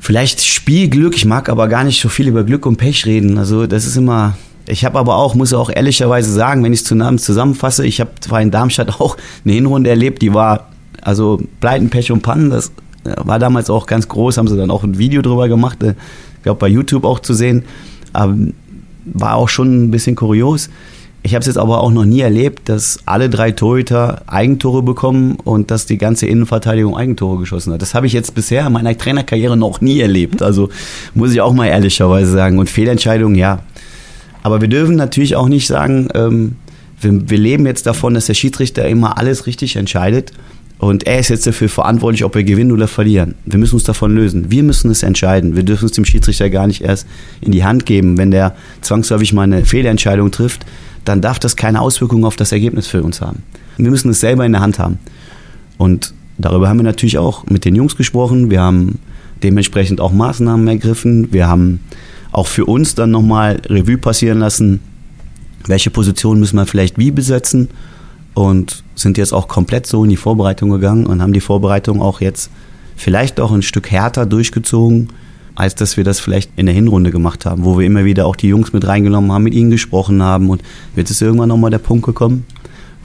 [0.00, 1.16] vielleicht Spielglück.
[1.16, 3.38] Ich mag aber gar nicht so viel über Glück und Pech reden.
[3.38, 4.36] Also das ist immer.
[4.66, 8.42] Ich habe aber auch, muss auch ehrlicherweise sagen, wenn ich es zusammenfasse, ich habe zwar
[8.42, 10.68] in Darmstadt auch eine Hinrunde erlebt, die war
[11.00, 12.50] also Pleiten, Pech und Pannen.
[12.50, 12.70] Das
[13.04, 15.94] war damals auch ganz groß, haben sie dann auch ein Video drüber gemacht, äh,
[16.36, 17.64] ich glaube bei YouTube auch zu sehen.
[18.12, 18.36] Aber
[19.04, 20.68] war auch schon ein bisschen kurios.
[21.28, 25.36] Ich habe es jetzt aber auch noch nie erlebt, dass alle drei Torhüter Eigentore bekommen
[25.44, 27.82] und dass die ganze Innenverteidigung Eigentore geschossen hat.
[27.82, 30.40] Das habe ich jetzt bisher in meiner Trainerkarriere noch nie erlebt.
[30.40, 30.70] Also
[31.14, 32.58] muss ich auch mal ehrlicherweise sagen.
[32.58, 33.60] Und Fehlentscheidungen, ja.
[34.42, 36.56] Aber wir dürfen natürlich auch nicht sagen, ähm,
[36.98, 40.32] wir, wir leben jetzt davon, dass der Schiedsrichter immer alles richtig entscheidet.
[40.78, 43.34] Und er ist jetzt dafür verantwortlich, ob wir gewinnen oder verlieren.
[43.44, 44.50] Wir müssen uns davon lösen.
[44.50, 45.56] Wir müssen es entscheiden.
[45.56, 47.06] Wir dürfen es dem Schiedsrichter gar nicht erst
[47.42, 50.64] in die Hand geben, wenn der zwangsläufig mal eine Fehlentscheidung trifft
[51.04, 53.42] dann darf das keine Auswirkungen auf das Ergebnis für uns haben.
[53.76, 54.98] Wir müssen es selber in der Hand haben.
[55.76, 58.50] Und darüber haben wir natürlich auch mit den Jungs gesprochen.
[58.50, 58.98] Wir haben
[59.42, 61.32] dementsprechend auch Maßnahmen ergriffen.
[61.32, 61.80] Wir haben
[62.32, 64.80] auch für uns dann nochmal Revue passieren lassen,
[65.66, 67.68] welche Position müssen wir vielleicht wie besetzen
[68.34, 72.20] und sind jetzt auch komplett so in die Vorbereitung gegangen und haben die Vorbereitung auch
[72.20, 72.50] jetzt
[72.96, 75.08] vielleicht auch ein Stück härter durchgezogen,
[75.58, 78.36] als dass wir das vielleicht in der Hinrunde gemacht haben, wo wir immer wieder auch
[78.36, 80.62] die Jungs mit reingenommen haben, mit ihnen gesprochen haben und
[80.94, 82.46] wird es irgendwann nochmal der Punkt gekommen,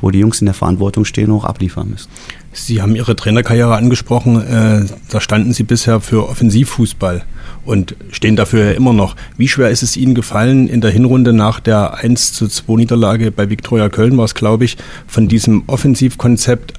[0.01, 2.09] wo die Jungs in der Verantwortung stehen und auch abliefern müssen.
[2.51, 4.39] Sie haben Ihre Trainerkarriere angesprochen.
[4.39, 7.23] Äh, da standen Sie bisher für Offensivfußball
[7.65, 9.15] und stehen dafür ja immer noch.
[9.35, 13.31] Wie schwer ist es Ihnen gefallen, in der Hinrunde nach der 1 zu 2 Niederlage
[13.31, 16.73] bei Viktoria Köln war es, glaube ich, von diesem Offensivkonzept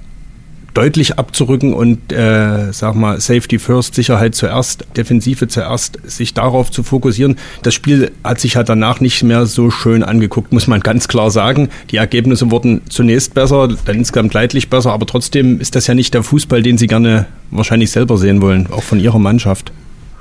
[0.74, 6.82] deutlich abzurücken und, äh, sag mal, Safety First, Sicherheit zuerst, Defensive zuerst, sich darauf zu
[6.82, 7.36] fokussieren.
[7.62, 11.30] Das Spiel hat sich halt danach nicht mehr so schön angeguckt, muss man ganz klar
[11.30, 11.68] sagen.
[11.90, 16.12] Die Ergebnisse wurden zunächst besser, dann insgesamt leidlich besser, aber trotzdem ist das ja nicht
[16.12, 19.72] der Fußball, den Sie gerne wahrscheinlich selber sehen wollen, auch von Ihrer Mannschaft.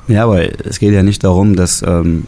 [0.08, 2.28] Ja, aber es geht ja nicht darum, dass, ähm,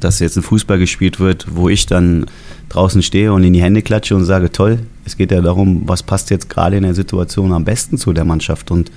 [0.00, 2.26] dass jetzt ein Fußball gespielt wird, wo ich dann
[2.68, 4.80] draußen stehe und in die Hände klatsche und sage, toll.
[5.04, 8.24] Es geht ja darum, was passt jetzt gerade in der Situation am besten zu der
[8.24, 8.70] Mannschaft.
[8.70, 8.90] Und,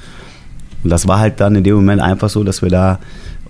[0.84, 3.00] und das war halt dann in dem Moment einfach so, dass wir da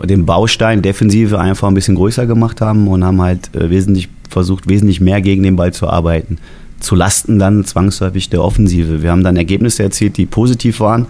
[0.04, 4.70] den Baustein Defensive einfach ein bisschen größer gemacht haben und haben halt äh, wesentlich versucht,
[4.70, 6.38] wesentlich mehr gegen den Ball zu arbeiten.
[6.80, 9.02] Zu Lasten dann zwangsläufig der Offensive.
[9.02, 11.08] Wir haben dann Ergebnisse erzielt, die positiv waren.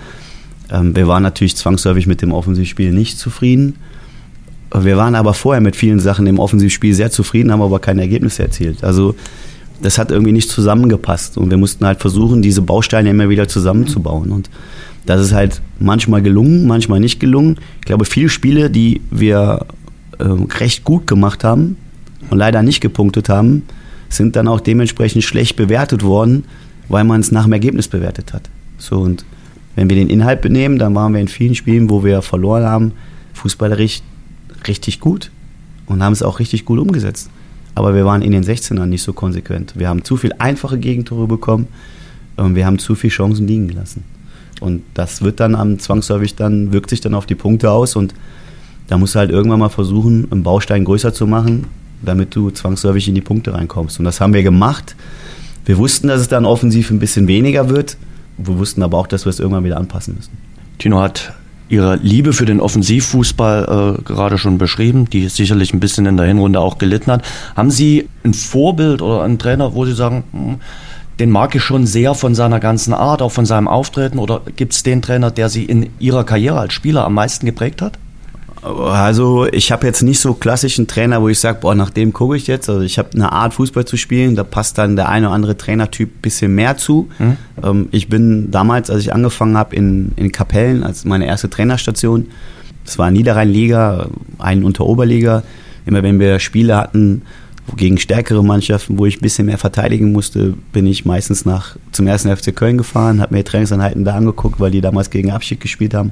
[0.71, 3.75] Ähm, wir waren natürlich zwangsläufig mit dem Offensivspiel nicht zufrieden.
[4.73, 8.43] Wir waren aber vorher mit vielen Sachen im Offensivspiel sehr zufrieden, haben aber keine Ergebnisse
[8.43, 8.83] erzielt.
[8.83, 9.15] Also
[9.81, 14.31] das hat irgendwie nicht zusammengepasst und wir mussten halt versuchen, diese Bausteine immer wieder zusammenzubauen
[14.31, 14.49] und
[15.05, 17.57] das ist halt manchmal gelungen, manchmal nicht gelungen.
[17.79, 19.65] Ich glaube, viele Spiele, die wir
[20.19, 20.23] äh,
[20.59, 21.77] recht gut gemacht haben
[22.29, 23.63] und leider nicht gepunktet haben,
[24.09, 26.43] sind dann auch dementsprechend schlecht bewertet worden,
[26.89, 28.49] weil man es nach dem Ergebnis bewertet hat.
[28.77, 29.23] So und
[29.75, 32.91] wenn wir den Inhalt benehmen, dann waren wir in vielen Spielen, wo wir verloren haben,
[33.33, 34.01] fußballerisch
[34.67, 35.31] richtig gut
[35.85, 37.29] und haben es auch richtig gut umgesetzt.
[37.75, 39.73] Aber wir waren in den 16ern nicht so konsequent.
[39.77, 41.67] Wir haben zu viel einfache Gegentore bekommen
[42.35, 44.03] und wir haben zu viele Chancen liegen gelassen.
[44.59, 48.13] Und das wird dann am zwangsläufig dann, wirkt sich dann auf die Punkte aus und
[48.87, 51.67] da musst du halt irgendwann mal versuchen, einen Baustein größer zu machen,
[52.01, 53.99] damit du zwangsläufig in die Punkte reinkommst.
[53.99, 54.95] Und das haben wir gemacht.
[55.65, 57.97] Wir wussten, dass es dann offensiv ein bisschen weniger wird.
[58.37, 60.31] Wir wussten aber auch, dass wir es irgendwann wieder anpassen müssen.
[60.79, 61.33] Tino hat
[61.69, 66.25] Ihre Liebe für den Offensivfußball äh, gerade schon beschrieben, die sicherlich ein bisschen in der
[66.25, 67.23] Hinrunde auch gelitten hat.
[67.55, 70.59] Haben Sie ein Vorbild oder einen Trainer, wo Sie sagen, hm,
[71.19, 74.19] den mag ich schon sehr von seiner ganzen Art, auch von seinem Auftreten?
[74.19, 77.81] Oder gibt es den Trainer, der Sie in Ihrer Karriere als Spieler am meisten geprägt
[77.81, 77.99] hat?
[78.61, 82.35] Also ich habe jetzt nicht so klassischen Trainer, wo ich sage, boah, nach dem gucke
[82.35, 82.69] ich jetzt.
[82.69, 85.57] Also ich habe eine Art Fußball zu spielen, da passt dann der eine oder andere
[85.57, 87.09] Trainertyp ein bisschen mehr zu.
[87.19, 87.37] Mhm.
[87.63, 92.27] Ähm, ich bin damals, als ich angefangen habe in, in Kapellen, als meine erste Trainerstation,
[92.83, 95.43] das war Niederrheinliga, ein unter Oberliga.
[95.85, 97.21] Immer wenn wir Spiele hatten
[97.77, 102.07] gegen stärkere Mannschaften, wo ich ein bisschen mehr verteidigen musste, bin ich meistens nach zum
[102.07, 105.93] ersten FC Köln gefahren, habe mir Trainingseinheiten da angeguckt, weil die damals gegen Abschied gespielt
[105.93, 106.11] haben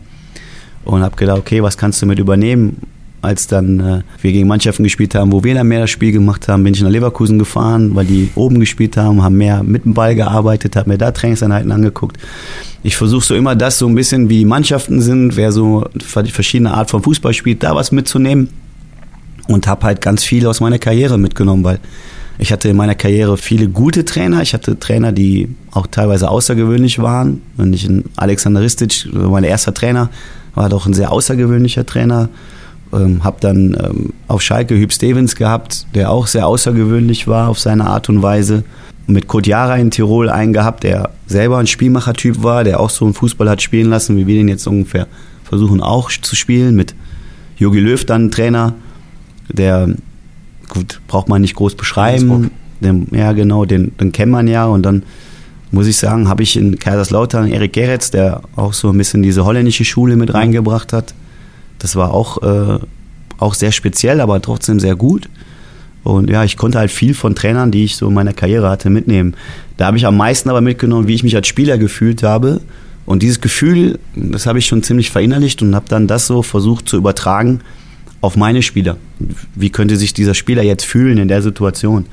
[0.88, 2.78] und habe gedacht, okay, was kannst du mit übernehmen?
[3.22, 6.48] Als dann äh, wir gegen Mannschaften gespielt haben, wo wir dann mehr das Spiel gemacht
[6.48, 9.96] haben, bin ich nach Leverkusen gefahren, weil die oben gespielt haben, haben mehr mit dem
[9.96, 12.18] Ball gearbeitet, habe mir da Trainingseinheiten angeguckt.
[12.84, 16.74] Ich versuche so immer das so ein bisschen, wie die Mannschaften sind, wer so verschiedene
[16.74, 18.50] Art von Fußball spielt, da was mitzunehmen
[19.48, 21.80] und habe halt ganz viel aus meiner Karriere mitgenommen, weil
[22.40, 24.42] ich hatte in meiner Karriere viele gute Trainer.
[24.42, 27.42] Ich hatte Trainer, die auch teilweise außergewöhnlich waren.
[27.58, 30.10] Und ich in Alexander Ristic, mein erster Trainer,
[30.58, 32.30] war doch ein sehr außergewöhnlicher Trainer.
[32.92, 37.60] Ähm, hab dann ähm, auf Schalke Hüb Stevens gehabt, der auch sehr außergewöhnlich war auf
[37.60, 38.64] seine Art und Weise.
[39.08, 43.06] Mit Kurt Jara in Tirol einen gehabt, der selber ein Spielmachertyp war, der auch so
[43.06, 45.08] einen Fußball hat spielen lassen, wie wir den jetzt ungefähr
[45.44, 46.76] versuchen auch zu spielen.
[46.76, 46.94] Mit
[47.58, 48.74] Jogi Löw dann ein Trainer,
[49.50, 49.90] der,
[50.68, 52.52] gut, braucht man nicht groß beschreiben.
[52.82, 55.04] Den, ja, genau, den, den kennt man ja und dann
[55.72, 59.46] muss ich sagen, habe ich in Kaiserslautern Erik Geretz, der auch so ein bisschen diese
[59.46, 61.14] holländische Schule mit reingebracht hat.
[61.80, 62.80] Das war auch, äh,
[63.38, 65.30] auch sehr speziell, aber trotzdem sehr gut.
[66.04, 68.90] Und ja, ich konnte halt viel von Trainern, die ich so in meiner Karriere hatte,
[68.90, 69.36] mitnehmen.
[69.76, 72.62] Da habe ich am meisten aber mitgenommen, wie ich mich als Spieler gefühlt habe.
[73.06, 76.88] Und dieses Gefühl, das habe ich schon ziemlich verinnerlicht und habe dann das so versucht
[76.88, 77.62] zu übertragen
[78.22, 78.98] auf meine Spieler.
[79.56, 82.06] Wie könnte sich dieser Spieler jetzt fühlen in der Situation?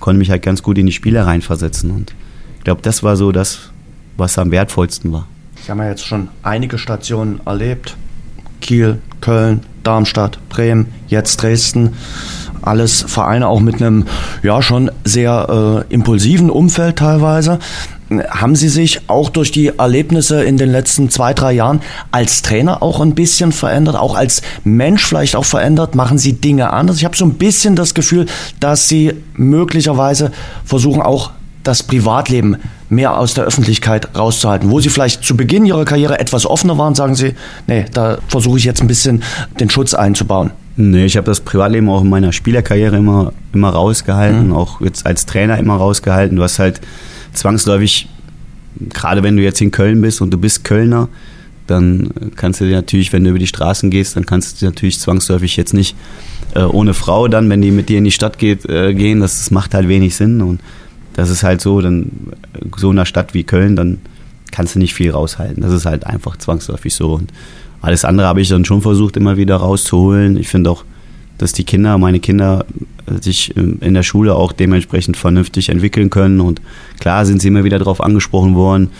[0.00, 1.90] Konnte mich halt ganz gut in die Spieler reinversetzen.
[1.90, 2.14] Und
[2.64, 3.58] ich glaube, das war so das,
[4.16, 5.26] was am wertvollsten war.
[5.62, 7.94] Sie haben ja jetzt schon einige Stationen erlebt.
[8.62, 11.92] Kiel, Köln, Darmstadt, Bremen, jetzt Dresden.
[12.62, 14.06] Alles Vereine auch mit einem
[14.42, 17.58] ja schon sehr äh, impulsiven Umfeld teilweise.
[18.30, 22.82] Haben Sie sich auch durch die Erlebnisse in den letzten zwei, drei Jahren als Trainer
[22.82, 25.94] auch ein bisschen verändert, auch als Mensch vielleicht auch verändert?
[25.96, 26.96] Machen Sie Dinge anders?
[26.96, 28.24] Ich habe so ein bisschen das Gefühl,
[28.58, 30.32] dass Sie möglicherweise
[30.64, 31.30] versuchen auch
[31.64, 34.70] das Privatleben mehr aus der Öffentlichkeit rauszuhalten.
[34.70, 37.34] Wo Sie vielleicht zu Beginn Ihrer Karriere etwas offener waren, sagen Sie,
[37.66, 39.22] nee, da versuche ich jetzt ein bisschen
[39.58, 40.50] den Schutz einzubauen.
[40.76, 44.54] Nee, ich habe das Privatleben auch in meiner Spielerkarriere immer, immer rausgehalten, mhm.
[44.54, 46.36] auch jetzt als Trainer immer rausgehalten.
[46.36, 46.80] Du hast halt
[47.32, 48.08] zwangsläufig,
[48.90, 51.08] gerade wenn du jetzt in Köln bist und du bist Kölner,
[51.66, 54.98] dann kannst du dir natürlich, wenn du über die Straßen gehst, dann kannst du natürlich
[54.98, 55.96] zwangsläufig jetzt nicht
[56.54, 59.20] äh, ohne Frau dann, wenn die mit dir in die Stadt geht, äh, gehen.
[59.20, 60.60] Das, das macht halt wenig Sinn und
[61.14, 62.10] das ist halt so, dann
[62.76, 63.98] so in einer Stadt wie Köln, dann
[64.50, 65.62] kannst du nicht viel raushalten.
[65.62, 67.14] Das ist halt einfach zwangsläufig so.
[67.14, 67.32] Und
[67.80, 70.36] alles andere habe ich dann schon versucht, immer wieder rauszuholen.
[70.36, 70.84] Ich finde auch,
[71.38, 72.64] dass die Kinder, meine Kinder,
[73.20, 76.40] sich in der Schule auch dementsprechend vernünftig entwickeln können.
[76.40, 76.60] Und
[77.00, 78.90] klar sind sie immer wieder darauf angesprochen worden.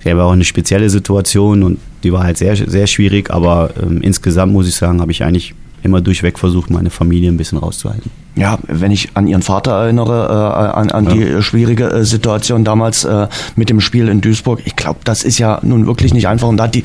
[0.00, 4.00] Ich habe auch eine spezielle Situation und die war halt sehr, sehr schwierig, aber ähm,
[4.02, 8.10] insgesamt muss ich sagen, habe ich eigentlich immer durchweg versucht, meine Familie ein bisschen rauszuhalten.
[8.34, 11.14] Ja, wenn ich an Ihren Vater erinnere, äh, an, an ja.
[11.14, 15.38] die schwierige äh, Situation damals äh, mit dem Spiel in Duisburg, ich glaube, das ist
[15.38, 16.48] ja nun wirklich nicht einfach.
[16.48, 16.82] Und da hat, die,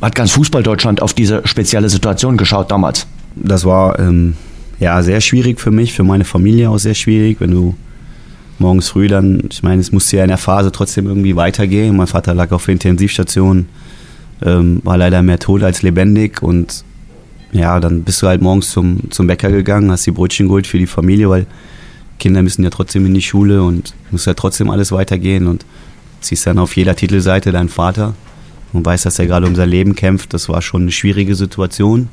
[0.00, 3.06] hat ganz Fußball-Deutschland auf diese spezielle Situation geschaut damals.
[3.36, 4.36] Das war ähm,
[4.80, 7.74] ja sehr schwierig für mich, für meine Familie auch sehr schwierig, wenn du
[8.58, 11.96] morgens früh dann, ich meine, es musste ja in der Phase trotzdem irgendwie weitergehen.
[11.96, 13.66] Mein Vater lag auf der Intensivstation
[14.44, 16.82] Ähm, war leider mehr tot als lebendig und
[17.52, 20.78] ja, dann bist du halt morgens zum, zum Bäcker gegangen, hast die Brötchen geholt für
[20.78, 21.46] die Familie, weil
[22.18, 25.64] Kinder müssen ja trotzdem in die Schule und muss ja trotzdem alles weitergehen und
[26.20, 28.14] siehst dann auf jeder Titelseite deinen Vater
[28.72, 30.32] und weißt, dass er gerade um sein Leben kämpft.
[30.32, 32.08] Das war schon eine schwierige Situation.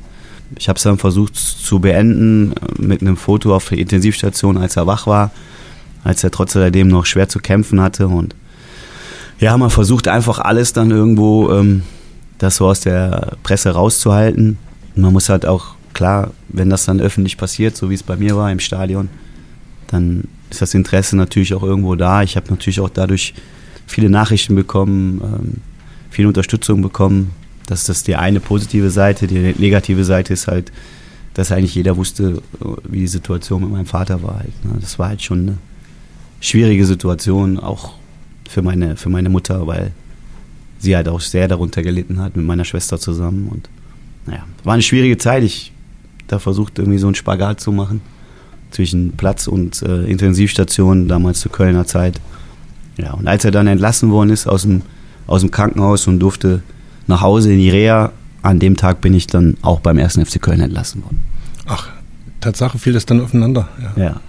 [0.58, 4.86] Ich habe es dann versucht zu beenden mit einem Foto auf der Intensivstation, als er
[4.86, 5.30] wach war,
[6.02, 8.34] als er trotzdem noch schwer zu kämpfen hatte und
[9.38, 11.82] ja, man versucht einfach alles dann irgendwo ähm,
[12.36, 14.58] das so aus der Presse rauszuhalten.
[14.94, 18.36] Man muss halt auch, klar, wenn das dann öffentlich passiert, so wie es bei mir
[18.36, 19.08] war im Stadion,
[19.88, 22.22] dann ist das Interesse natürlich auch irgendwo da.
[22.22, 23.34] Ich habe natürlich auch dadurch
[23.86, 25.56] viele Nachrichten bekommen, ähm,
[26.10, 27.30] viel Unterstützung bekommen.
[27.66, 29.26] Das ist die eine positive Seite.
[29.26, 30.72] Die negative Seite ist halt,
[31.34, 32.42] dass eigentlich jeder wusste,
[32.88, 34.40] wie die Situation mit meinem Vater war.
[34.40, 34.72] Halt, ne?
[34.80, 35.58] Das war halt schon eine
[36.40, 37.94] schwierige Situation, auch
[38.48, 39.92] für meine, für meine Mutter, weil
[40.78, 43.48] sie halt auch sehr darunter gelitten hat mit meiner Schwester zusammen.
[43.48, 43.68] Und
[44.26, 45.42] naja, war eine schwierige Zeit.
[45.42, 45.72] Ich
[46.30, 48.00] da versucht irgendwie so einen Spagat zu machen
[48.70, 52.20] zwischen Platz und äh, Intensivstation, damals zur Kölner Zeit.
[52.96, 54.82] Ja, und als er dann entlassen worden ist aus dem,
[55.26, 56.62] aus dem Krankenhaus und durfte
[57.08, 60.40] nach Hause in die Reha, an dem Tag bin ich dann auch beim ersten FC
[60.40, 61.20] Köln entlassen worden.
[61.66, 61.88] Ach,
[62.40, 63.68] Tatsache fiel das dann aufeinander.
[63.96, 64.02] Ja.
[64.02, 64.20] ja.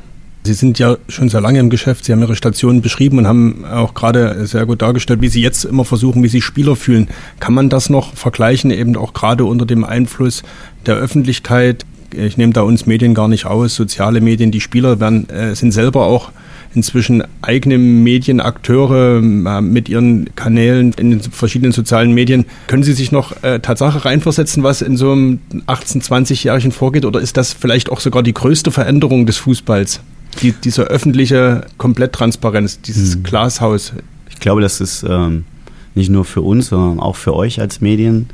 [0.44, 3.64] Sie sind ja schon sehr lange im Geschäft, Sie haben Ihre Stationen beschrieben und haben
[3.64, 7.10] auch gerade sehr gut dargestellt, wie Sie jetzt immer versuchen, wie Sie Spieler fühlen.
[7.40, 10.42] Kann man das noch vergleichen, eben auch gerade unter dem Einfluss
[10.88, 11.86] der Öffentlichkeit?
[12.12, 15.74] Ich nehme da uns Medien gar nicht aus, soziale Medien, die Spieler werden, äh, sind
[15.74, 16.32] selber auch
[16.74, 22.46] inzwischen eigene Medienakteure äh, mit ihren Kanälen in den verschiedenen sozialen Medien.
[22.66, 27.06] Können Sie sich noch äh, Tatsache reinversetzen, was in so einem 18-, 20-Jährigen vorgeht?
[27.06, 30.02] Oder ist das vielleicht auch sogar die größte Veränderung des Fußballs?
[30.42, 33.24] Die, diese öffentliche Kompletttransparenz, dieses mhm.
[33.24, 33.94] Glashaus.
[34.30, 35.46] Ich glaube, das ist ähm,
[35.94, 38.30] nicht nur für uns, sondern auch für euch als Medien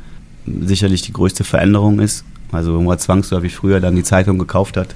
[0.60, 2.24] sicherlich die größte Veränderung ist.
[2.52, 4.94] Also wenn man zwangsläufig früher dann die Zeitung gekauft hat,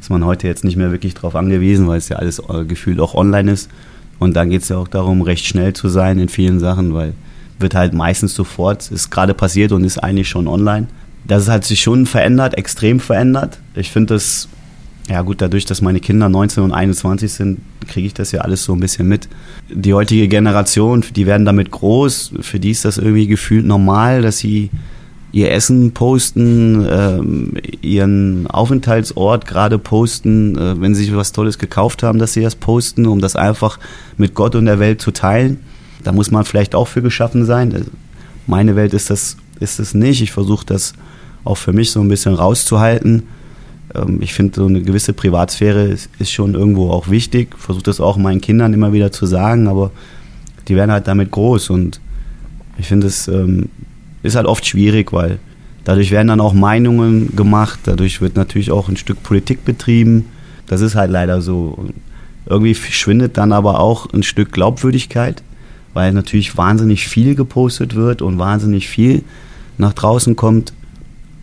[0.00, 3.00] ist man heute jetzt nicht mehr wirklich darauf angewiesen, weil es ja alles äh, gefühlt
[3.00, 3.70] auch online ist.
[4.18, 7.14] Und dann geht es ja auch darum, recht schnell zu sein in vielen Sachen, weil
[7.60, 10.86] wird halt meistens sofort, ist gerade passiert und ist eigentlich schon online.
[11.26, 13.58] Das hat sich schon verändert, extrem verändert.
[13.74, 14.48] Ich finde das
[15.08, 18.64] ja gut, dadurch, dass meine Kinder 19 und 21 sind, kriege ich das ja alles
[18.64, 19.28] so ein bisschen mit.
[19.70, 24.38] Die heutige Generation, die werden damit groß, für die ist das irgendwie gefühlt normal, dass
[24.38, 24.70] sie
[25.32, 32.02] ihr Essen posten, ähm, ihren Aufenthaltsort gerade posten, äh, wenn sie sich was Tolles gekauft
[32.02, 33.78] haben, dass sie das posten, um das einfach
[34.16, 35.60] mit Gott und der Welt zu teilen.
[36.04, 37.86] Da muss man vielleicht auch für geschaffen sein.
[38.46, 40.22] Meine Welt ist das, ist das nicht.
[40.22, 40.94] Ich versuche das
[41.44, 43.24] auch für mich so ein bisschen rauszuhalten
[44.00, 47.56] ähm, ich finde, so eine gewisse Privatsphäre ist, ist schon irgendwo auch wichtig.
[47.58, 49.90] Versuche das auch meinen Kindern immer wieder zu sagen, aber
[50.68, 52.00] die werden halt damit groß und
[52.78, 53.68] ich finde, es ähm,
[54.22, 55.38] ist halt oft schwierig, weil
[55.84, 60.26] dadurch werden dann auch Meinungen gemacht, dadurch wird natürlich auch ein Stück Politik betrieben.
[60.66, 61.74] Das ist halt leider so.
[61.76, 61.94] Und
[62.46, 65.42] irgendwie schwindet dann aber auch ein Stück Glaubwürdigkeit,
[65.94, 69.22] weil natürlich wahnsinnig viel gepostet wird und wahnsinnig viel
[69.76, 70.72] nach draußen kommt.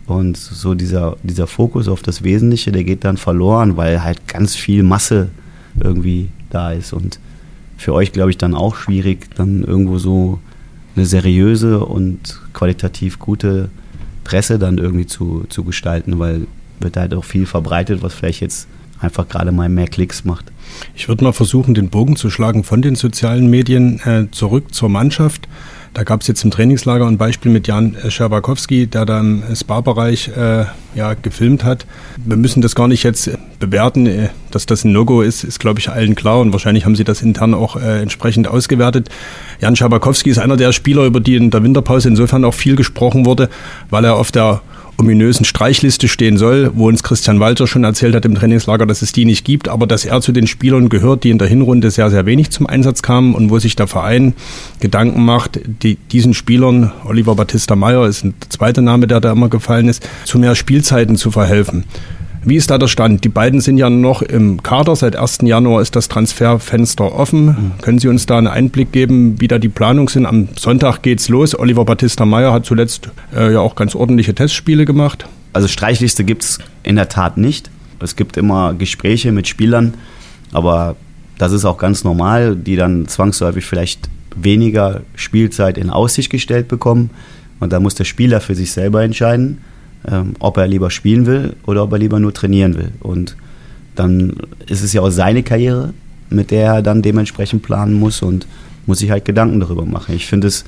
[0.06, 4.54] Und so dieser, dieser Fokus auf das Wesentliche, der geht dann verloren, weil halt ganz
[4.54, 5.28] viel Masse
[5.80, 6.92] irgendwie da ist.
[6.92, 7.18] Und
[7.76, 10.40] für euch, glaube ich, dann auch schwierig, dann irgendwo so
[10.94, 13.68] eine seriöse und qualitativ gute
[14.24, 16.46] Presse dann irgendwie zu, zu gestalten, weil
[16.80, 18.68] wird halt auch viel verbreitet, was vielleicht jetzt
[19.00, 20.46] einfach gerade mal mehr Klicks macht.
[20.94, 24.88] Ich würde mal versuchen, den Bogen zu schlagen von den sozialen Medien äh, zurück zur
[24.88, 25.48] Mannschaft.
[25.96, 30.28] Da gab es jetzt im Trainingslager ein Beispiel mit Jan Scherbakowski, der da im Spa-Bereich
[30.28, 31.86] äh, ja, gefilmt hat.
[32.18, 33.30] Wir müssen das gar nicht jetzt
[33.60, 34.06] bewerten.
[34.06, 37.04] Äh, dass das ein No-Go ist, ist, glaube ich, allen klar und wahrscheinlich haben sie
[37.04, 39.08] das intern auch äh, entsprechend ausgewertet.
[39.58, 43.24] Jan Scherbakowski ist einer der Spieler, über die in der Winterpause insofern auch viel gesprochen
[43.24, 43.48] wurde,
[43.88, 44.60] weil er auf der
[44.98, 49.12] ominösen Streichliste stehen soll, wo uns Christian Walter schon erzählt hat im Trainingslager, dass es
[49.12, 52.10] die nicht gibt, aber dass er zu den Spielern gehört, die in der Hinrunde sehr,
[52.10, 54.34] sehr wenig zum Einsatz kamen und wo sich der Verein
[54.80, 59.48] Gedanken macht, die, diesen Spielern, Oliver Battista Meyer ist ein zweiter Name, der da immer
[59.48, 61.84] gefallen ist, zu mehr Spielzeiten zu verhelfen.
[62.46, 63.24] Wie ist da der Stand?
[63.24, 64.94] Die beiden sind ja noch im Kader.
[64.94, 65.38] Seit 1.
[65.42, 67.46] Januar ist das Transferfenster offen.
[67.46, 67.72] Mhm.
[67.82, 70.26] Können Sie uns da einen Einblick geben, wie da die Planungen sind?
[70.26, 71.58] Am Sonntag geht's los.
[71.58, 75.26] Oliver Battista Meyer hat zuletzt äh, ja auch ganz ordentliche Testspiele gemacht.
[75.54, 77.68] Also Streichliste gibt es in der Tat nicht.
[77.98, 79.94] Es gibt immer Gespräche mit Spielern,
[80.52, 80.94] aber
[81.38, 87.10] das ist auch ganz normal, die dann zwangsläufig vielleicht weniger Spielzeit in Aussicht gestellt bekommen.
[87.58, 89.58] Und da muss der Spieler für sich selber entscheiden
[90.06, 92.92] ähm, ob er lieber spielen will oder ob er lieber nur trainieren will.
[93.00, 93.36] Und
[93.94, 94.34] dann
[94.66, 95.92] ist es ja auch seine Karriere,
[96.30, 98.46] mit der er dann dementsprechend planen muss und
[98.86, 100.14] muss sich halt Gedanken darüber machen.
[100.14, 100.64] Ich finde es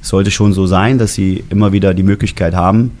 [0.00, 2.92] sollte schon so sein, dass sie immer wieder die Möglichkeit haben,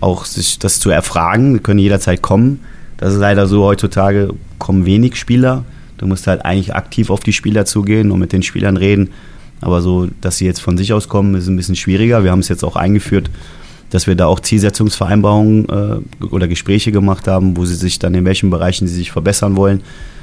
[0.00, 2.60] auch sich das zu erfragen, können jederzeit kommen.
[2.96, 5.64] Das ist leider so, heutzutage kommen wenig Spieler.
[5.98, 9.10] Du musst halt eigentlich aktiv auf die Spieler zugehen und mit den Spielern reden.
[9.60, 12.22] Aber so, dass sie jetzt von sich aus kommen, ist ein bisschen schwieriger.
[12.24, 13.30] Wir haben es jetzt auch eingeführt,
[13.94, 18.24] dass wir da auch Zielsetzungsvereinbarungen äh, oder Gespräche gemacht haben, wo sie sich dann in
[18.24, 19.82] welchen Bereichen sie sich verbessern wollen.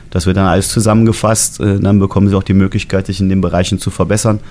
[0.10, 1.62] Das wird dann alles zusammengefasst.
[1.62, 4.42] Äh, dann bekommen sie auch die Möglichkeit, sich in den Bereichen zu verbessern,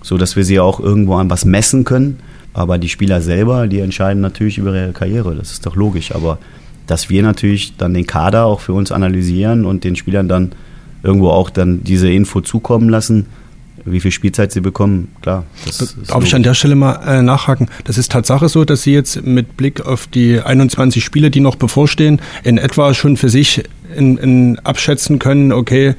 [0.00, 2.20] so dass wir sie auch irgendwo an was messen können.
[2.54, 5.34] Aber die Spieler selber, die entscheiden natürlich über ihre Karriere.
[5.34, 6.14] Das ist doch logisch.
[6.14, 6.38] Aber
[6.86, 10.52] dass wir natürlich dann den Kader auch für uns analysieren und den Spielern dann
[11.02, 13.26] irgendwo auch dann diese Info zukommen lassen,
[13.84, 15.44] wie viel Spielzeit sie bekommen, klar.
[16.06, 17.68] Darf ich an der Stelle mal äh, nachhaken?
[17.84, 21.56] Das ist Tatsache so, dass Sie jetzt mit Blick auf die 21 Spiele, die noch
[21.56, 23.62] bevorstehen, in etwa schon für sich
[23.96, 25.94] in, in abschätzen können, okay,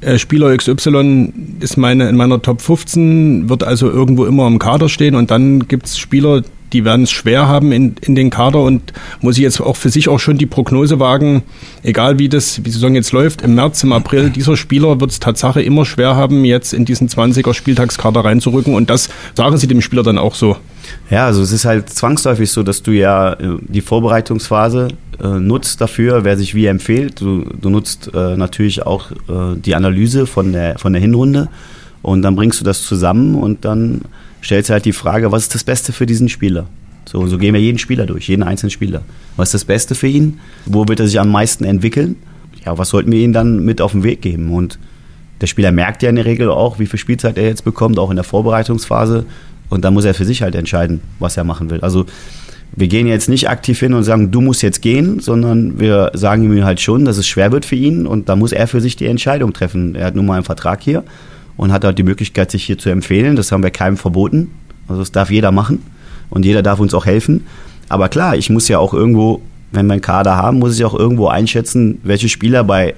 [0.00, 4.88] äh, Spieler XY ist meine in meiner Top 15, wird also irgendwo immer im Kader
[4.88, 8.62] stehen und dann gibt es Spieler, die werden es schwer haben in, in den Kader
[8.62, 11.42] und muss ich jetzt auch für sich auch schon die Prognose wagen,
[11.82, 15.10] egal wie das, wie die Saison jetzt läuft, im März, im April, dieser Spieler wird
[15.10, 19.66] es Tatsache immer schwer haben, jetzt in diesen 20er Spieltagskader reinzurücken und das sagen sie
[19.66, 20.56] dem Spieler dann auch so.
[21.10, 24.88] Ja, also es ist halt zwangsläufig so, dass du ja äh, die Vorbereitungsphase
[25.22, 27.20] äh, nutzt dafür, wer sich wie empfiehlt.
[27.20, 31.48] Du, du nutzt äh, natürlich auch äh, die Analyse von der, von der Hinrunde
[32.02, 34.02] und dann bringst du das zusammen und dann
[34.42, 36.66] stellst du halt die Frage, was ist das Beste für diesen Spieler?
[37.04, 39.02] So, so gehen wir jeden Spieler durch, jeden einzelnen Spieler.
[39.36, 40.40] Was ist das Beste für ihn?
[40.66, 42.16] Wo wird er sich am meisten entwickeln?
[42.64, 44.52] Ja, was sollten wir ihm dann mit auf den Weg geben?
[44.52, 44.78] Und
[45.40, 48.10] der Spieler merkt ja in der Regel auch, wie viel Spielzeit er jetzt bekommt, auch
[48.10, 49.24] in der Vorbereitungsphase.
[49.70, 51.80] Und dann muss er für sich halt entscheiden, was er machen will.
[51.80, 52.04] Also
[52.76, 56.44] wir gehen jetzt nicht aktiv hin und sagen, du musst jetzt gehen, sondern wir sagen
[56.44, 58.96] ihm halt schon, dass es schwer wird für ihn und da muss er für sich
[58.96, 59.94] die Entscheidung treffen.
[59.94, 61.04] Er hat nun mal einen Vertrag hier
[61.58, 63.36] und hat halt die Möglichkeit, sich hier zu empfehlen.
[63.36, 64.52] Das haben wir keinem verboten.
[64.86, 65.82] Also das darf jeder machen
[66.30, 67.44] und jeder darf uns auch helfen.
[67.90, 69.42] Aber klar, ich muss ja auch irgendwo,
[69.72, 72.94] wenn wir einen Kader haben, muss ich auch irgendwo einschätzen, welche Spieler bei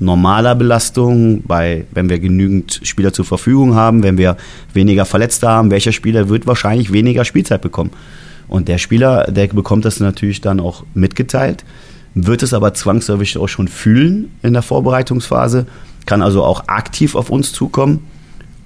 [0.00, 4.36] normaler Belastung, bei, wenn wir genügend Spieler zur Verfügung haben, wenn wir
[4.74, 7.90] weniger Verletzte haben, welcher Spieler wird wahrscheinlich weniger Spielzeit bekommen.
[8.48, 11.64] Und der Spieler, der bekommt das natürlich dann auch mitgeteilt,
[12.14, 15.66] wird es aber zwangsläufig auch schon fühlen in der Vorbereitungsphase
[16.06, 18.00] kann also auch aktiv auf uns zukommen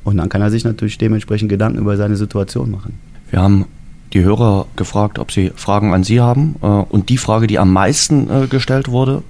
[0.05, 2.99] und dann kann er sich natürlich dementsprechend Gedanken über seine Situation machen.
[3.31, 3.67] Wir haben
[4.13, 6.57] die Hörer gefragt, ob sie Fragen an Sie haben.
[6.63, 9.23] Äh, und die Frage, die am meisten äh, gestellt wurde,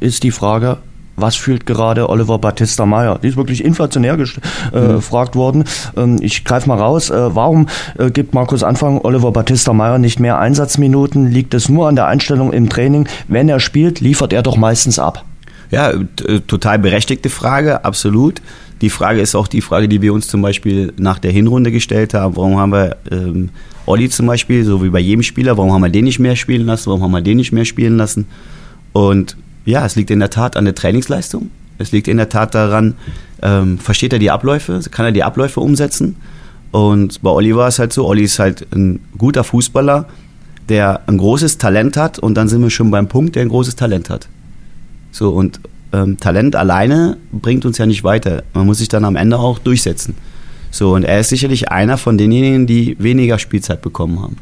[0.00, 0.78] ist die Frage,
[1.16, 3.18] was fühlt gerade Oliver Battista Meyer?
[3.22, 4.94] Die ist wirklich inflationär äh, mhm.
[4.96, 5.38] gefragt mhm.
[5.38, 5.64] worden.
[5.96, 7.10] Ähm, ich greife mal raus.
[7.10, 7.68] Äh, warum
[7.98, 11.30] äh, gibt Markus Anfang Oliver Battista Meyer nicht mehr Einsatzminuten?
[11.30, 13.08] Liegt es nur an der Einstellung im Training?
[13.28, 15.24] Wenn er spielt, liefert er doch meistens ab.
[15.70, 18.40] Ja, äh, total berechtigte Frage, absolut.
[18.80, 22.14] Die Frage ist auch die Frage, die wir uns zum Beispiel nach der Hinrunde gestellt
[22.14, 22.36] haben.
[22.36, 23.50] Warum haben wir ähm,
[23.86, 26.66] Olli zum Beispiel, so wie bei jedem Spieler, warum haben wir den nicht mehr spielen
[26.66, 26.90] lassen?
[26.90, 28.26] Warum haben wir den nicht mehr spielen lassen?
[28.92, 31.50] Und ja, es liegt in der Tat an der Trainingsleistung.
[31.78, 32.94] Es liegt in der Tat daran,
[33.42, 36.16] ähm, versteht er die Abläufe, kann er die Abläufe umsetzen?
[36.70, 40.06] Und bei Olli war es halt so, Olli ist halt ein guter Fußballer,
[40.68, 43.76] der ein großes Talent hat und dann sind wir schon beim Punkt, der ein großes
[43.76, 44.28] Talent hat.
[45.16, 45.60] So, und
[45.94, 48.42] ähm, Talent alleine bringt uns ja nicht weiter.
[48.52, 50.14] Man muss sich dann am Ende auch durchsetzen.
[50.70, 54.36] So, und er ist sicherlich einer von denjenigen, die weniger Spielzeit bekommen haben.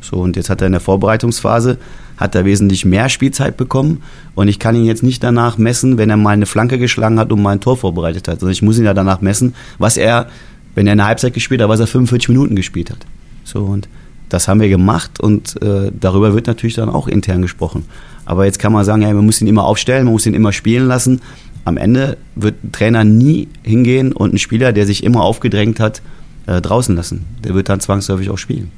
[0.00, 1.78] So, und jetzt hat er in der Vorbereitungsphase
[2.16, 4.04] hat er wesentlich mehr Spielzeit bekommen.
[4.36, 7.32] Und ich kann ihn jetzt nicht danach messen, wenn er mal eine Flanke geschlagen hat
[7.32, 8.34] und mal ein Tor vorbereitet hat.
[8.34, 10.28] Also ich muss ihn ja danach messen, was er,
[10.76, 13.04] wenn er eine Halbzeit gespielt hat, was er 45 Minuten gespielt hat.
[13.42, 13.88] So, und
[14.30, 17.84] das haben wir gemacht und äh, darüber wird natürlich dann auch intern gesprochen.
[18.24, 20.52] Aber jetzt kann man sagen, ja, man muss ihn immer aufstellen, man muss ihn immer
[20.52, 21.20] spielen lassen.
[21.64, 26.00] Am Ende wird ein Trainer nie hingehen und einen Spieler, der sich immer aufgedrängt hat,
[26.46, 27.26] äh, draußen lassen.
[27.44, 28.70] Der wird dann zwangsläufig auch spielen.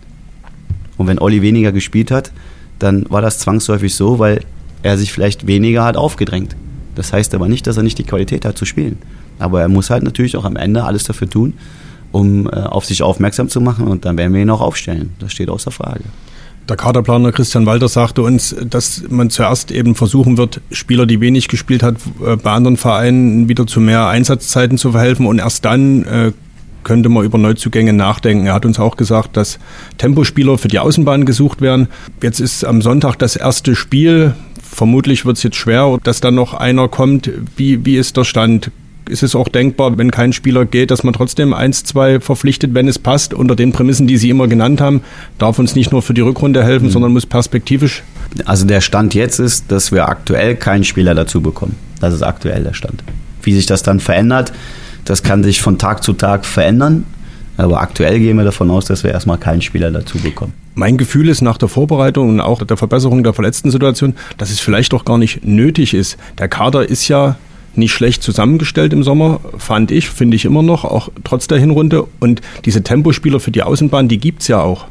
[0.97, 2.33] Und wenn Olli weniger gespielt hat,
[2.79, 4.41] dann war das zwangsläufig so, weil
[4.83, 6.57] er sich vielleicht weniger hat aufgedrängt.
[6.95, 8.99] Das heißt aber nicht, dass er nicht die Qualität hat zu spielen.
[9.39, 11.55] Aber er muss halt natürlich auch am Ende alles dafür tun,
[12.13, 15.11] um äh, auf sich aufmerksam zu machen und dann werden wir ihn auch aufstellen.
[15.19, 16.05] Das steht außer Frage.
[16.69, 21.49] Der Kaderplaner Christian Walter sagte uns, dass man zuerst eben versuchen wird, Spieler, die wenig
[21.49, 26.05] gespielt hat, äh, bei anderen Vereinen wieder zu mehr Einsatzzeiten zu verhelfen und erst dann
[26.05, 26.33] äh,
[26.85, 28.47] könnte man über Neuzugänge nachdenken.
[28.47, 29.59] Er hat uns auch gesagt, dass
[29.99, 31.89] Tempospieler für die Außenbahn gesucht werden.
[32.23, 34.35] Jetzt ist am Sonntag das erste Spiel.
[34.63, 37.31] Vermutlich wird es jetzt schwer, dass dann noch einer kommt.
[37.57, 38.71] Wie, wie ist der Stand?
[39.13, 42.89] Ist es auch denkbar, wenn kein Spieler geht, dass man trotzdem eins, zwei verpflichtet, wenn
[42.89, 45.03] es passt, unter den Prämissen, die Sie immer genannt haben,
[45.39, 46.91] darf uns nicht nur für die Rückrunde helfen, mhm.
[46.91, 48.03] sondern muss perspektivisch.
[48.45, 51.77] Also der Stand jetzt ist, dass wir aktuell keinen Spieler dazu bekommen.
[52.01, 53.05] Das ist aktuell der Stand.
[53.43, 54.53] Wie sich das dann verändert,
[55.05, 57.05] das kann sich von Tag zu Tag verändern.
[57.57, 60.55] Aber aktuell gehen wir davon aus, dass wir erstmal keinen Spieler dazu bekommen.
[60.75, 64.59] Mein Gefühl ist nach der Vorbereitung und auch der Verbesserung der verletzten Situation, dass es
[64.59, 66.17] vielleicht doch gar nicht nötig ist.
[66.39, 67.37] Der Kader ist ja
[67.75, 72.07] nicht schlecht zusammengestellt im Sommer, fand ich, finde ich immer noch, auch trotz der Hinrunde.
[72.21, 74.87] Und diese Tempospieler für die Außenbahn, die gibt's ja auch.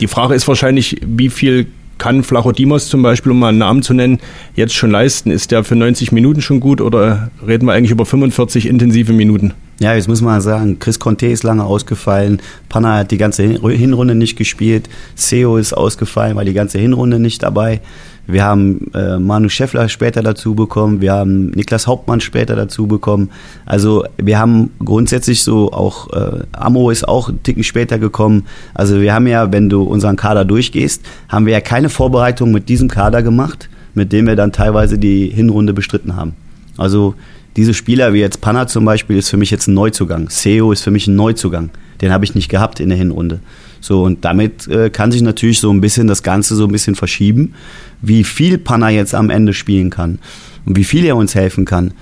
[0.00, 1.66] Die Frage ist wahrscheinlich, wie viel
[1.98, 4.18] kann Flachodimos zum Beispiel, um mal einen Namen zu nennen,
[4.54, 5.30] jetzt schon leisten?
[5.30, 9.54] Ist der für 90 Minuten schon gut oder reden wir eigentlich über 45 intensive Minuten?
[9.78, 14.14] Ja, jetzt muss man sagen, Chris Conte ist lange ausgefallen, Panna hat die ganze Hinrunde
[14.14, 17.82] nicht gespielt, Seo ist ausgefallen, war die ganze Hinrunde nicht dabei.
[18.26, 23.30] Wir haben äh, Manu Scheffler später dazu bekommen, wir haben Niklas Hauptmann später dazu bekommen.
[23.66, 28.46] Also wir haben grundsätzlich so auch, äh, Amo ist auch einen Ticken später gekommen.
[28.72, 32.68] Also wir haben ja, wenn du unseren Kader durchgehst, haben wir ja keine Vorbereitung mit
[32.68, 36.34] diesem Kader gemacht, mit dem wir dann teilweise die Hinrunde bestritten haben.
[36.78, 37.14] Also
[37.56, 40.28] diese Spieler wie jetzt Panna zum Beispiel ist für mich jetzt ein Neuzugang.
[40.28, 41.70] Seo ist für mich ein Neuzugang.
[42.00, 43.40] Den habe ich nicht gehabt in der Hinrunde.
[43.80, 46.94] So, und damit äh, kann sich natürlich so ein bisschen das Ganze so ein bisschen
[46.94, 47.54] verschieben,
[48.02, 50.18] wie viel Panna jetzt am Ende spielen kann
[50.66, 51.92] und wie viel er uns helfen kann.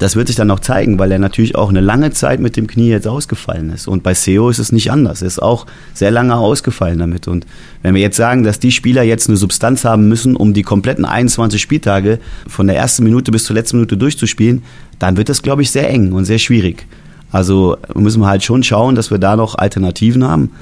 [0.00, 2.66] Das wird sich dann noch zeigen, weil er natürlich auch eine lange Zeit mit dem
[2.66, 3.86] Knie jetzt ausgefallen ist.
[3.86, 5.20] Und bei Seo ist es nicht anders.
[5.20, 7.28] Er ist auch sehr lange ausgefallen damit.
[7.28, 7.46] Und
[7.82, 11.04] wenn wir jetzt sagen, dass die Spieler jetzt eine Substanz haben müssen, um die kompletten
[11.04, 14.62] 21 Spieltage von der ersten Minute bis zur letzten Minute durchzuspielen,
[14.98, 16.86] dann wird das, glaube ich, sehr eng und sehr schwierig.
[17.30, 20.52] Also müssen wir halt schon schauen, dass wir da noch Alternativen haben.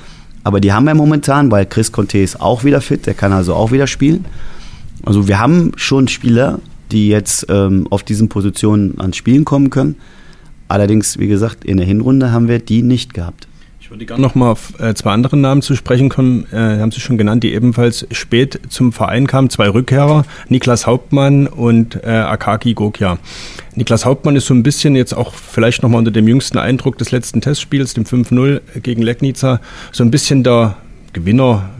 [0.43, 3.55] Aber die haben wir momentan, weil Chris Conte ist auch wieder fit, der kann also
[3.55, 4.25] auch wieder spielen.
[5.07, 6.59] Also wir haben schon Spieler,
[6.91, 9.97] die jetzt ähm, auf diesen Positionen ans Spielen kommen können.
[10.69, 13.49] Allerdings, wie gesagt, in der Hinrunde haben wir die nicht gehabt.
[13.81, 16.47] Ich würde gerne noch mal auf äh, zwei andere Namen zu sprechen kommen.
[16.53, 19.49] Äh, haben Sie schon genannt, die ebenfalls spät zum Verein kamen.
[19.49, 23.17] Zwei Rückkehrer, Niklas Hauptmann und äh, Akaki Gokia.
[23.77, 26.99] Niklas Hauptmann ist so ein bisschen jetzt auch vielleicht noch mal unter dem jüngsten Eindruck
[26.99, 29.59] des letzten Testspiels, dem 5-0 gegen Legnica,
[29.91, 30.77] so ein bisschen der
[31.15, 31.71] Gewinner,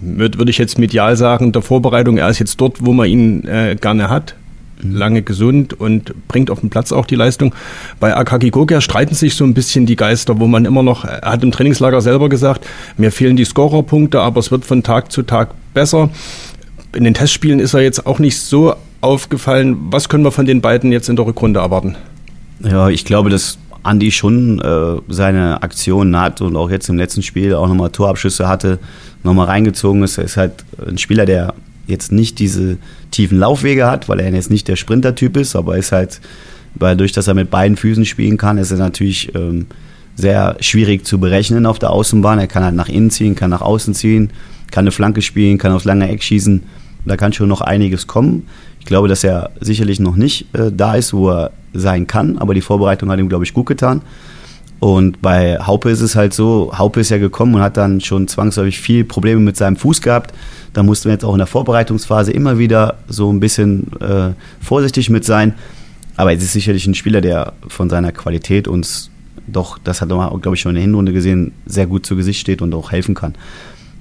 [0.00, 2.18] würde würd ich jetzt medial sagen, der Vorbereitung.
[2.18, 4.34] Er ist jetzt dort, wo man ihn äh, gerne hat
[4.82, 7.54] lange gesund und bringt auf dem Platz auch die Leistung.
[8.00, 11.32] Bei Akaki Gogia streiten sich so ein bisschen die Geister, wo man immer noch, er
[11.32, 12.66] hat im Trainingslager selber gesagt,
[12.96, 16.10] mir fehlen die Scorerpunkte, aber es wird von Tag zu Tag besser.
[16.94, 19.76] In den Testspielen ist er jetzt auch nicht so aufgefallen.
[19.90, 21.96] Was können wir von den beiden jetzt in der Rückrunde erwarten?
[22.60, 27.22] Ja, ich glaube, dass Andi schon äh, seine Aktionen hat und auch jetzt im letzten
[27.22, 28.78] Spiel auch nochmal Torabschüsse hatte,
[29.24, 30.18] nochmal reingezogen ist.
[30.18, 30.52] Er ist halt
[30.86, 31.54] ein Spieler, der
[31.92, 32.78] jetzt nicht diese
[33.12, 36.20] tiefen Laufwege hat, weil er jetzt nicht der Sprintertyp ist, aber ist halt,
[36.74, 39.66] dadurch, dass er mit beiden Füßen spielen kann, ist er natürlich ähm,
[40.14, 42.38] sehr schwierig zu berechnen auf der Außenbahn.
[42.38, 44.30] Er kann halt nach innen ziehen, kann nach außen ziehen,
[44.70, 46.62] kann eine Flanke spielen, kann aufs lange Eck schießen.
[47.04, 48.46] Da kann schon noch einiges kommen.
[48.78, 52.54] Ich glaube, dass er sicherlich noch nicht äh, da ist, wo er sein kann, aber
[52.54, 54.02] die Vorbereitung hat ihm, glaube ich, gut getan.
[54.82, 58.26] Und bei Haupe ist es halt so, Haupe ist ja gekommen und hat dann schon
[58.26, 60.34] zwangsläufig viel Probleme mit seinem Fuß gehabt.
[60.72, 64.30] Da mussten wir jetzt auch in der Vorbereitungsphase immer wieder so ein bisschen äh,
[64.60, 65.54] vorsichtig mit sein.
[66.16, 69.12] Aber es ist sicherlich ein Spieler, der von seiner Qualität uns
[69.46, 72.40] doch, das hat man, glaube ich, schon in der Hinrunde gesehen, sehr gut zu Gesicht
[72.40, 73.34] steht und auch helfen kann.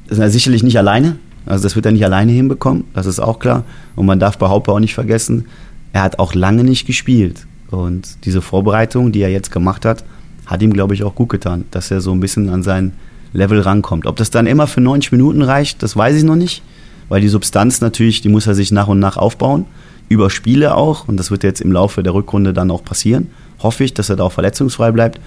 [0.08, 1.18] Das ist er sicherlich nicht alleine.
[1.46, 3.66] Also das wird er nicht alleine hinbekommen, das ist auch klar.
[3.96, 5.46] Und man darf bei Haupe auch nicht vergessen,
[5.94, 7.46] er hat auch lange nicht gespielt.
[7.70, 10.04] Und diese Vorbereitung, die er jetzt gemacht hat,
[10.52, 12.92] hat ihm, glaube ich, auch gut getan, dass er so ein bisschen an sein
[13.32, 14.06] Level rankommt.
[14.06, 16.62] Ob das dann immer für 90 Minuten reicht, das weiß ich noch nicht,
[17.08, 19.66] weil die Substanz natürlich, die muss er sich nach und nach aufbauen,
[20.10, 23.28] über Spiele auch und das wird jetzt im Laufe der Rückrunde dann auch passieren.
[23.64, 25.22] Hoffe ich, dass er da auch verletzungsfrei bleibt.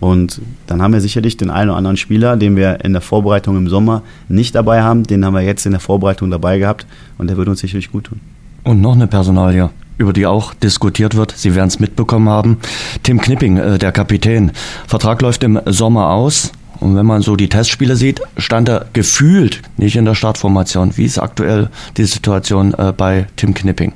[0.00, 3.56] Und dann haben wir sicherlich den einen oder anderen Spieler, den wir in der Vorbereitung
[3.56, 7.28] im Sommer nicht dabei haben, den haben wir jetzt in der Vorbereitung dabei gehabt und
[7.28, 8.20] der wird uns sicherlich gut tun.
[8.64, 11.34] Und noch eine Personalie, über die auch diskutiert wird.
[11.36, 12.58] Sie werden es mitbekommen haben.
[13.02, 14.52] Tim Knipping, äh, der Kapitän.
[14.86, 16.52] Vertrag läuft im Sommer aus.
[16.80, 20.96] Und wenn man so die Testspiele sieht, stand er gefühlt nicht in der Startformation.
[20.96, 23.92] Wie ist aktuell die Situation äh, bei Tim Knipping?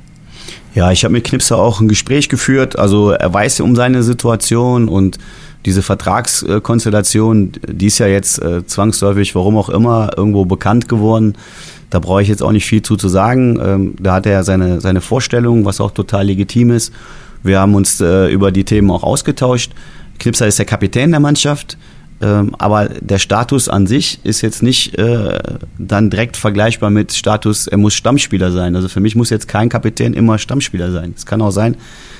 [0.75, 2.77] Ja, ich habe mit Knipser auch ein Gespräch geführt.
[2.77, 5.17] Also er weiß um seine Situation und
[5.65, 11.35] diese Vertragskonstellation, die ist ja jetzt äh, zwangsläufig, warum auch immer, irgendwo bekannt geworden.
[11.89, 13.59] Da brauche ich jetzt auch nicht viel zu, zu sagen.
[13.63, 16.91] Ähm, da hat er seine, seine Vorstellung, was auch total legitim ist.
[17.43, 19.71] Wir haben uns äh, über die Themen auch ausgetauscht.
[20.19, 21.77] Knipser ist der Kapitän der Mannschaft.
[22.21, 25.39] Ähm, aber der Status an sich ist jetzt nicht äh,
[25.77, 28.75] dann direkt vergleichbar mit Status, er muss Stammspieler sein.
[28.75, 31.13] Also für mich muss jetzt kein Kapitän immer Stammspieler sein.
[31.17, 31.75] Es kann auch sein,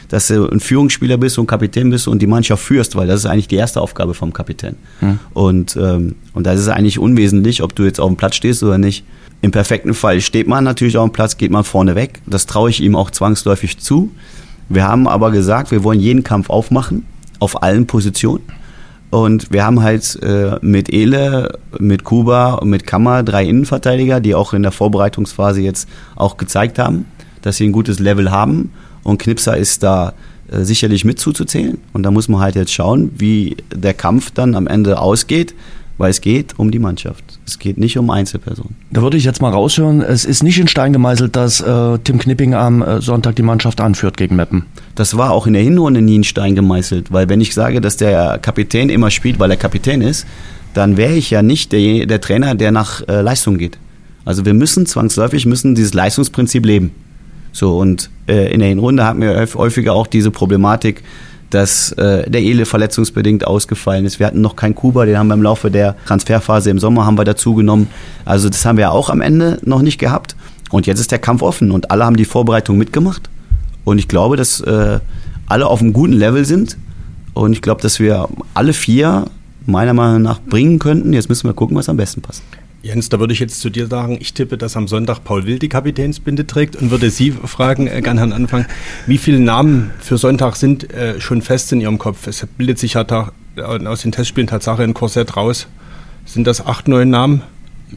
[0.10, 3.26] dass du ein Führungsspieler bist und Kapitän bist und die Mannschaft führst, weil das ist
[3.26, 4.76] eigentlich die erste Aufgabe vom Kapitän.
[4.99, 5.20] Hm.
[5.34, 8.78] Und, ähm, und das ist eigentlich unwesentlich, ob du jetzt auf dem Platz stehst oder
[8.78, 9.04] nicht.
[9.41, 12.22] Im perfekten Fall steht man natürlich auf dem Platz, geht man vorne weg.
[12.26, 14.12] Das traue ich ihm auch zwangsläufig zu.
[14.70, 17.06] Wir haben aber gesagt, wir wollen jeden Kampf aufmachen,
[17.39, 18.43] auf allen Positionen.
[19.10, 24.34] Und wir haben halt äh, mit Ele, mit Kuba und mit Kammer drei Innenverteidiger, die
[24.34, 27.06] auch in der Vorbereitungsphase jetzt auch gezeigt haben,
[27.43, 28.72] dass sie ein gutes Level haben.
[29.04, 30.14] Und Knipser ist da
[30.51, 31.78] äh, sicherlich mit zuzuzählen.
[31.93, 35.54] Und da muss man halt jetzt schauen, wie der Kampf dann am Ende ausgeht,
[35.97, 37.24] weil es geht um die Mannschaft.
[37.45, 38.76] Es geht nicht um Einzelpersonen.
[38.91, 42.18] Da würde ich jetzt mal raushören, es ist nicht in Stein gemeißelt, dass äh, Tim
[42.18, 44.66] Knipping am äh, Sonntag die Mannschaft anführt gegen Meppen.
[44.95, 47.97] Das war auch in der Hinrunde nie in Stein gemeißelt, weil wenn ich sage, dass
[47.97, 50.26] der Kapitän immer spielt, weil er Kapitän ist,
[50.74, 53.78] dann wäre ich ja nicht der, der Trainer, der nach äh, Leistung geht.
[54.26, 56.91] Also wir müssen zwangsläufig müssen dieses Leistungsprinzip leben.
[57.54, 61.04] So und äh, in der Hinrunde hatten wir häufiger auch diese Problematik,
[61.51, 64.20] dass äh, der Ele verletzungsbedingt ausgefallen ist.
[64.20, 67.18] Wir hatten noch keinen Kuba, den haben wir im Laufe der Transferphase im Sommer haben
[67.18, 67.88] wir dazu genommen.
[68.26, 70.36] Also das haben wir auch am Ende noch nicht gehabt.
[70.72, 73.30] Und jetzt ist der Kampf offen und alle haben die Vorbereitung mitgemacht.
[73.86, 74.99] Und ich glaube, dass äh,
[75.47, 76.78] alle auf einem guten Level sind.
[77.36, 79.26] Und ich glaube, dass wir alle vier
[79.68, 81.14] meiner Meinung nach bringen könnten.
[81.14, 82.41] Jetzt müssen wir gucken, was am besten passt.
[82.84, 85.62] Jens, da würde ich jetzt zu dir sagen, ich tippe, dass am Sonntag Paul Wild
[85.62, 88.66] die Kapitänsbinde trägt und würde Sie fragen, äh, gerne an Anfang,
[89.08, 92.28] wie viele Namen für Sonntag sind äh, schon fest in Ihrem Kopf?
[92.28, 95.68] Es bildet sich ja da, äh, aus den Testspielen Tatsache ein Korsett raus.
[96.26, 97.42] Sind das acht, neun Namen?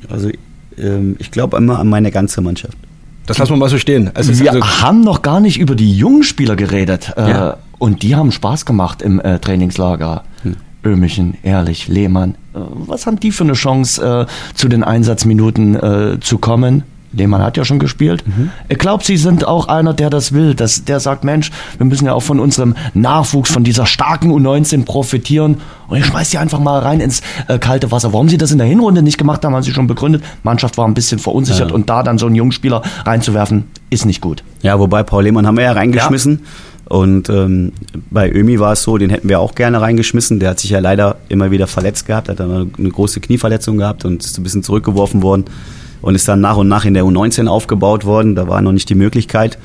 [0.09, 0.31] Also
[0.79, 2.79] ähm, ich glaube immer an meine ganze Mannschaft.
[3.27, 4.13] Das lassen wir mal so stehen.
[4.15, 7.13] Also wir also haben noch gar nicht über die jungen Spieler geredet.
[7.17, 7.57] Äh, ja.
[7.79, 10.23] Und die haben Spaß gemacht im äh, Trainingslager.
[10.85, 12.33] Ömichen, Ehrlich, Lehmann.
[12.55, 16.85] Äh, was haben die für eine Chance, äh, zu den Einsatzminuten äh, zu kommen?
[17.17, 18.25] Lehmann hat ja schon gespielt.
[18.27, 18.51] Mhm.
[18.69, 20.55] Ich glaube, Sie sind auch einer, der das will.
[20.55, 24.85] Das, der sagt, Mensch, wir müssen ja auch von unserem Nachwuchs, von dieser starken U19
[24.85, 25.61] profitieren.
[25.89, 28.13] Und ich schmeiß die einfach mal rein ins äh, kalte Wasser.
[28.13, 30.23] Warum Sie das in der Hinrunde nicht gemacht haben, haben Sie schon begründet.
[30.43, 31.75] Mannschaft war ein bisschen verunsichert ja.
[31.75, 34.43] und da dann so einen jungen Spieler reinzuwerfen, ist nicht gut.
[34.63, 36.41] Ja, wobei Paul Lehmann haben wir ja reingeschmissen.
[36.43, 36.49] Ja.
[36.89, 37.73] Und ähm,
[38.11, 40.39] bei Ömi war es so, den hätten wir auch gerne reingeschmissen.
[40.39, 44.05] Der hat sich ja leider immer wieder verletzt gehabt, hat dann eine große Knieverletzung gehabt
[44.05, 45.47] und ist ein bisschen zurückgeworfen worden
[46.01, 48.37] und ist dann nach und nach in der U19 aufgebaut worden.
[48.37, 49.59] Da war noch nicht die Möglichkeit.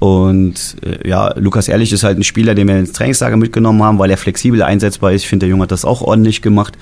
[0.00, 3.98] Und äh, ja, Lukas Ehrlich ist halt ein Spieler, den wir ins Trainingslager mitgenommen haben,
[4.00, 5.22] weil er flexibel einsetzbar ist.
[5.22, 6.76] Ich finde, der Junge hat das auch ordentlich gemacht.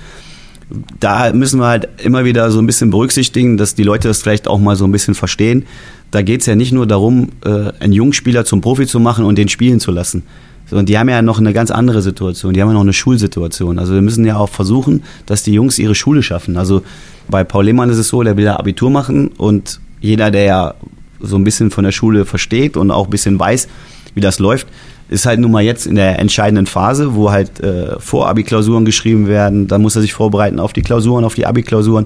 [0.99, 4.47] Da müssen wir halt immer wieder so ein bisschen berücksichtigen, dass die Leute das vielleicht
[4.47, 5.67] auch mal so ein bisschen verstehen
[6.11, 9.37] da geht es ja nicht nur darum, äh, einen Jungspieler zum Profi zu machen und
[9.37, 10.23] den spielen zu lassen.
[10.71, 12.53] Und die haben ja noch eine ganz andere Situation.
[12.53, 13.77] Die haben ja noch eine Schulsituation.
[13.77, 16.57] Also wir müssen ja auch versuchen, dass die Jungs ihre Schule schaffen.
[16.57, 16.81] Also
[17.29, 20.73] bei Paul Lehmann ist es so, der will ja Abitur machen und jeder, der ja
[21.19, 23.67] so ein bisschen von der Schule versteht und auch ein bisschen weiß,
[24.15, 24.67] wie das läuft,
[25.07, 29.67] ist halt nun mal jetzt in der entscheidenden Phase, wo halt äh, Vor-Abi-Klausuren geschrieben werden.
[29.67, 32.05] Dann muss er sich vorbereiten auf die Klausuren, auf die Abi-Klausuren.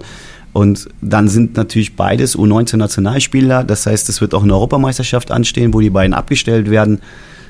[0.53, 3.63] Und dann sind natürlich beides U19-Nationalspieler.
[3.63, 6.99] Das heißt, es wird auch eine Europameisterschaft anstehen, wo die beiden abgestellt werden,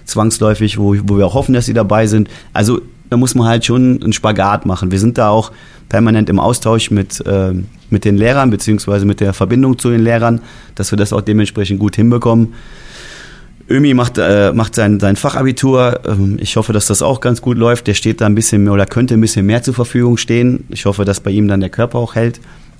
[0.05, 2.29] zwangsläufig, wo, wo wir auch hoffen, dass sie dabei sind.
[2.51, 4.91] Also da muss man halt schon einen Spagat machen.
[4.91, 5.51] Wir sind da auch
[5.87, 7.53] permanent im Austausch mit, äh,
[7.89, 10.41] mit den Lehrern, beziehungsweise mit der Verbindung zu den Lehrern,
[10.75, 12.53] dass wir das auch dementsprechend gut hinbekommen.
[13.69, 16.01] Ömi macht, äh, macht sein, sein Fachabitur.
[16.05, 17.87] Ähm, ich hoffe, dass das auch ganz gut läuft.
[17.87, 20.65] Der steht da ein bisschen mehr oder könnte ein bisschen mehr zur Verfügung stehen.
[20.69, 22.39] Ich hoffe, dass bei ihm dann der Körper auch hält.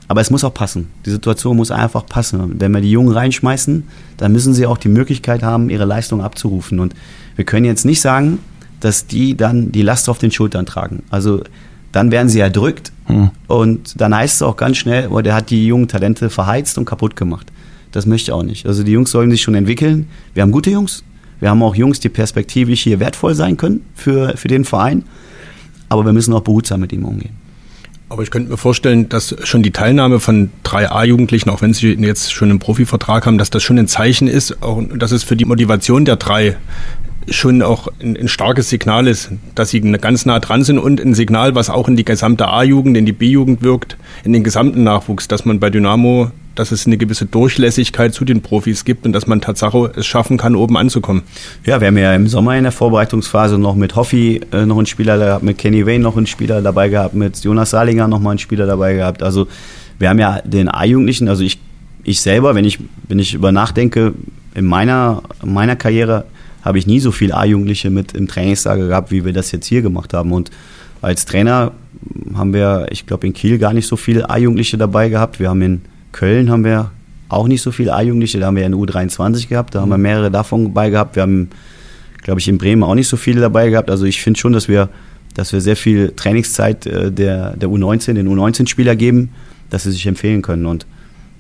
[0.10, 0.88] Aber es muss auch passen.
[1.06, 2.60] Die Situation muss einfach passen.
[2.60, 3.84] Wenn wir die Jungen reinschmeißen,
[4.18, 6.80] dann müssen sie auch die Möglichkeit haben, ihre Leistung abzurufen.
[6.80, 6.96] Und
[7.36, 8.40] wir können jetzt nicht sagen,
[8.80, 11.04] dass die dann die Last auf den Schultern tragen.
[11.12, 11.44] Also
[11.92, 13.30] dann werden sie erdrückt hm.
[13.48, 16.86] und dann heißt es auch ganz schnell, oh, der hat die jungen Talente verheizt und
[16.86, 17.52] kaputt gemacht.
[17.92, 18.66] Das möchte ich auch nicht.
[18.66, 20.08] Also die Jungs sollen sich schon entwickeln.
[20.34, 21.04] Wir haben gute Jungs.
[21.40, 25.04] Wir haben auch Jungs, die perspektivisch hier wertvoll sein können für, für den Verein.
[25.88, 27.39] Aber wir müssen auch behutsam mit ihm umgehen.
[28.10, 31.94] Aber ich könnte mir vorstellen, dass schon die Teilnahme von drei A-Jugendlichen, auch wenn sie
[31.94, 35.36] jetzt schon einen Profivertrag haben, dass das schon ein Zeichen ist, auch, dass es für
[35.36, 36.58] die Motivation der drei
[37.30, 41.14] schon auch ein, ein, starkes Signal ist, dass sie ganz nah dran sind und ein
[41.14, 45.28] Signal, was auch in die gesamte A-Jugend, in die B-Jugend wirkt, in den gesamten Nachwuchs,
[45.28, 49.28] dass man bei Dynamo dass es eine gewisse Durchlässigkeit zu den Profis gibt und dass
[49.28, 51.24] man Tatsache es schaffen kann, oben anzukommen.
[51.66, 54.86] Ja, wir haben ja im Sommer in der Vorbereitungsphase noch mit Hoffi äh, noch einen
[54.86, 58.32] Spieler gehabt, mit Kenny Wayne noch einen Spieler dabei gehabt, mit Jonas Salinger noch mal
[58.32, 59.24] einen Spieler dabei gehabt.
[59.24, 59.48] Also
[60.00, 61.60] wir haben ja den A-Jugendlichen, also ich,
[62.04, 64.14] ich selber, wenn ich, wenn ich über nachdenke,
[64.54, 66.26] in meiner, in meiner Karriere
[66.70, 69.82] habe ich nie so viel A-Jugendliche mit im Trainingslager gehabt, wie wir das jetzt hier
[69.82, 70.32] gemacht haben.
[70.32, 70.52] Und
[71.02, 71.72] als Trainer
[72.36, 75.40] haben wir, ich glaube, in Kiel gar nicht so viele A-Jugendliche dabei gehabt.
[75.40, 76.92] Wir haben in Köln haben wir
[77.28, 80.04] auch nicht so viele A-Jugendliche, da haben wir eine U23 gehabt, da haben wir mhm.
[80.04, 81.16] mehrere davon dabei gehabt.
[81.16, 81.50] Wir haben,
[82.22, 83.90] glaube ich, in Bremen auch nicht so viele dabei gehabt.
[83.90, 84.90] Also ich finde schon, dass wir,
[85.34, 89.30] dass wir sehr viel Trainingszeit äh, der, der U19, den U19-Spieler geben,
[89.72, 90.68] dass sie sich empfehlen können.
[90.68, 90.86] Und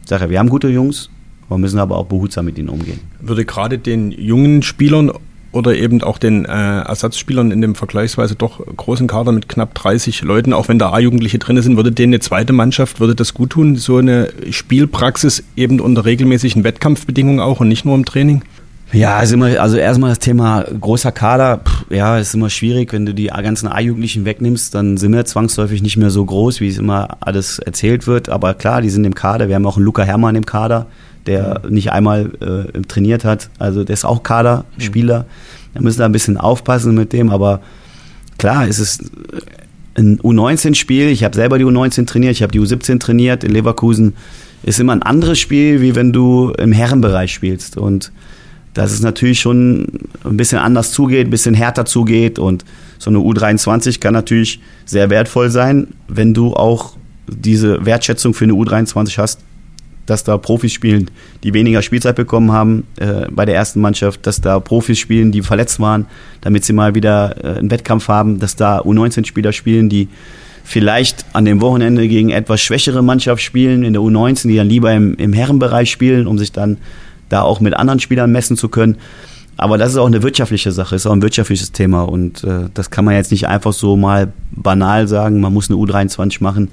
[0.01, 1.11] ich sage, wir haben gute Jungs,
[1.50, 3.00] wir müssen aber auch behutsam mit ihnen umgehen.
[3.20, 5.12] Würde gerade den jungen Spielern
[5.52, 10.22] oder eben auch den äh, Ersatzspielern in dem vergleichsweise doch großen Kader mit knapp 30
[10.22, 13.52] Leuten, auch wenn da A-Jugendliche drin sind, würde denen eine zweite Mannschaft, würde das gut
[13.52, 18.43] tun, so eine Spielpraxis eben unter regelmäßigen Wettkampfbedingungen auch und nicht nur im Training?
[18.91, 23.06] Ja, ist immer, also erstmal das Thema großer Kader, pff, ja, ist immer schwierig, wenn
[23.06, 26.80] du die ganzen A-Jugendlichen wegnimmst, dann sind wir zwangsläufig nicht mehr so groß, wie es
[26.80, 28.30] immer alles erzählt wird.
[28.30, 29.47] Aber klar, die sind im Kader.
[29.47, 30.88] Wir haben auch einen Luca Hermann im Kader,
[31.30, 33.51] der nicht einmal äh, trainiert hat.
[33.59, 35.27] Also der ist auch Kaderspieler.
[35.75, 37.61] Da müssen wir ein bisschen aufpassen mit dem, aber
[38.39, 39.11] klar, es ist
[39.95, 41.09] ein U19-Spiel.
[41.09, 44.15] Ich habe selber die U19 trainiert, ich habe die U17 trainiert in Leverkusen.
[44.63, 47.77] Ist immer ein anderes Spiel, wie wenn du im Herrenbereich spielst.
[47.77, 48.11] Und
[48.73, 49.86] dass es natürlich schon
[50.23, 52.65] ein bisschen anders zugeht, ein bisschen härter zugeht und
[52.97, 58.53] so eine U23 kann natürlich sehr wertvoll sein, wenn du auch diese Wertschätzung für eine
[58.53, 59.41] U23 hast,
[60.10, 61.10] dass da Profis spielen,
[61.43, 65.41] die weniger Spielzeit bekommen haben äh, bei der ersten Mannschaft, dass da Profis spielen, die
[65.41, 66.05] verletzt waren,
[66.41, 70.07] damit sie mal wieder äh, einen Wettkampf haben, dass da U19-Spieler spielen, die
[70.64, 74.93] vielleicht an dem Wochenende gegen etwas schwächere Mannschaft spielen in der U19, die dann lieber
[74.93, 76.78] im, im Herrenbereich spielen, um sich dann
[77.30, 78.97] da auch mit anderen Spielern messen zu können.
[79.57, 82.91] Aber das ist auch eine wirtschaftliche Sache, ist auch ein wirtschaftliches Thema und äh, das
[82.91, 86.70] kann man jetzt nicht einfach so mal banal sagen, man muss eine U23 machen,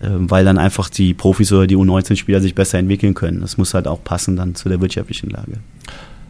[0.00, 3.40] weil dann einfach die Profis oder die U19-Spieler sich besser entwickeln können.
[3.40, 5.58] Das muss halt auch passen dann zu der wirtschaftlichen Lage.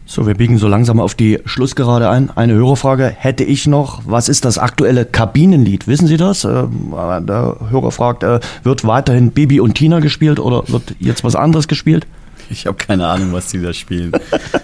[0.09, 2.29] So, wir biegen so langsam auf die Schlussgerade ein.
[2.33, 4.03] Eine Hörerfrage hätte ich noch.
[4.05, 5.85] Was ist das aktuelle Kabinenlied?
[5.85, 6.45] Wissen Sie das?
[6.45, 6.93] Ähm,
[7.27, 11.67] der Hörer fragt, äh, wird weiterhin Bibi und Tina gespielt oder wird jetzt was anderes
[11.67, 12.07] gespielt?
[12.49, 14.13] Ich habe keine Ahnung, was die da spielen.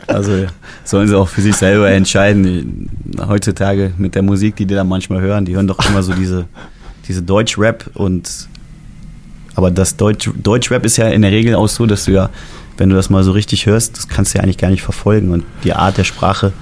[0.08, 0.46] Also
[0.86, 2.90] sollen sie auch für sich selber entscheiden.
[3.28, 6.46] Heutzutage mit der Musik, die die da manchmal hören, die hören doch immer so diese,
[7.10, 8.48] diese Deutsch-Rap und
[9.56, 12.30] aber das Deutsch, Deutsch-Rap ist ja in der Regel auch so, dass du ja,
[12.78, 15.32] wenn du das mal so richtig hörst, das kannst du ja eigentlich gar nicht verfolgen.
[15.32, 16.54] Und die Art der Sprache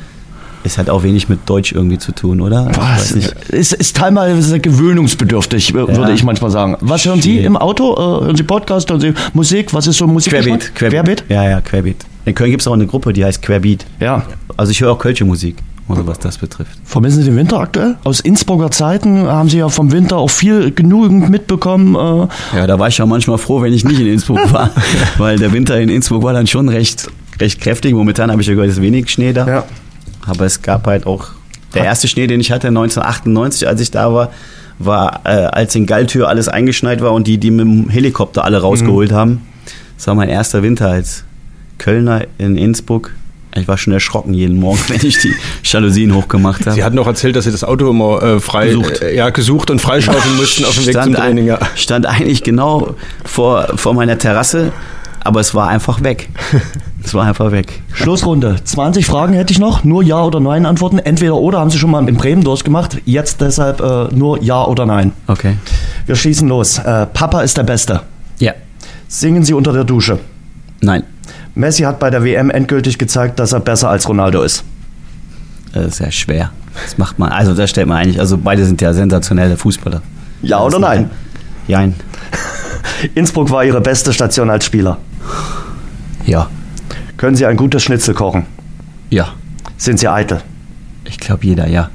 [0.63, 2.69] ist halt auch wenig mit Deutsch irgendwie zu tun, oder?
[2.75, 3.11] Was?
[3.11, 6.09] Ist, ist teilweise gewöhnungsbedürftig, würde ja.
[6.09, 6.77] ich manchmal sagen.
[6.81, 7.93] Was hören Sie im Auto?
[7.93, 9.73] Äh, hören Sie Podcast, hören Sie Musik?
[9.73, 10.33] Was ist so Musik?
[10.33, 11.05] Querbeat, Querbeat.
[11.05, 11.23] Querbeat?
[11.29, 12.05] Ja, ja, Querbeat.
[12.25, 13.85] In Köln gibt es auch eine Gruppe, die heißt Querbeat.
[13.99, 14.23] Ja.
[14.55, 15.55] Also ich höre auch Kölsche Musik.
[15.91, 16.71] Oder was das betrifft.
[16.83, 17.95] Vermissen Sie den Winter aktuell?
[18.03, 21.95] Aus Innsbrucker Zeiten haben Sie ja vom Winter auch viel genügend mitbekommen.
[21.95, 24.71] Äh ja, da war ich ja manchmal froh, wenn ich nicht in Innsbruck war,
[25.17, 27.93] weil der Winter in Innsbruck war dann schon recht, recht kräftig.
[27.93, 29.47] Momentan habe ich ja gehört, es ist wenig Schnee da.
[29.47, 29.63] Ja.
[30.25, 31.29] Aber es gab halt auch,
[31.73, 34.31] der erste Schnee, den ich hatte 1998, als ich da war,
[34.79, 38.61] war, äh, als in Galltür alles eingeschneit war und die, die mit dem Helikopter alle
[38.61, 39.15] rausgeholt mhm.
[39.15, 39.41] haben.
[39.97, 41.23] Das war mein erster Winter als
[41.77, 43.11] Kölner in Innsbruck.
[43.55, 45.33] Ich war schon erschrocken jeden Morgen, wenn ich die
[45.63, 46.75] Jalousien hochgemacht habe.
[46.75, 49.01] Sie hatten noch erzählt, dass Sie das Auto immer äh, frei gesucht.
[49.01, 51.47] Äh, ja, gesucht und freischaufeln mussten auf dem Weg zum Training.
[51.47, 51.59] Ja.
[51.75, 52.95] Stand eigentlich genau
[53.25, 54.71] vor, vor meiner Terrasse,
[55.23, 56.29] aber es war einfach weg.
[57.03, 57.81] Es war einfach weg.
[57.93, 58.57] Schlussrunde.
[58.63, 59.83] 20 Fragen hätte ich noch.
[59.83, 60.99] Nur Ja oder Nein antworten.
[60.99, 63.01] Entweder oder haben Sie schon mal in Bremen durchgemacht.
[63.05, 65.11] Jetzt deshalb äh, nur Ja oder Nein.
[65.27, 65.57] Okay.
[66.05, 66.77] Wir schießen los.
[66.77, 68.01] Äh, Papa ist der Beste.
[68.37, 68.53] Ja.
[69.07, 70.19] Singen Sie unter der Dusche.
[70.81, 71.03] Nein.
[71.55, 74.63] Messi hat bei der WM endgültig gezeigt, dass er besser als Ronaldo ist.
[75.73, 76.51] Das ist ja schwer.
[76.83, 80.01] Das macht man, also das stellt man eigentlich, also beide sind ja sensationelle Fußballer.
[80.41, 81.09] Ja oder nein?
[81.67, 81.95] Jein.
[83.15, 84.97] Innsbruck war Ihre beste Station als Spieler.
[86.25, 86.49] Ja.
[87.17, 88.45] Können Sie ein gutes Schnitzel kochen?
[89.09, 89.33] Ja.
[89.77, 90.41] Sind Sie eitel?
[91.05, 91.89] Ich glaube jeder, ja.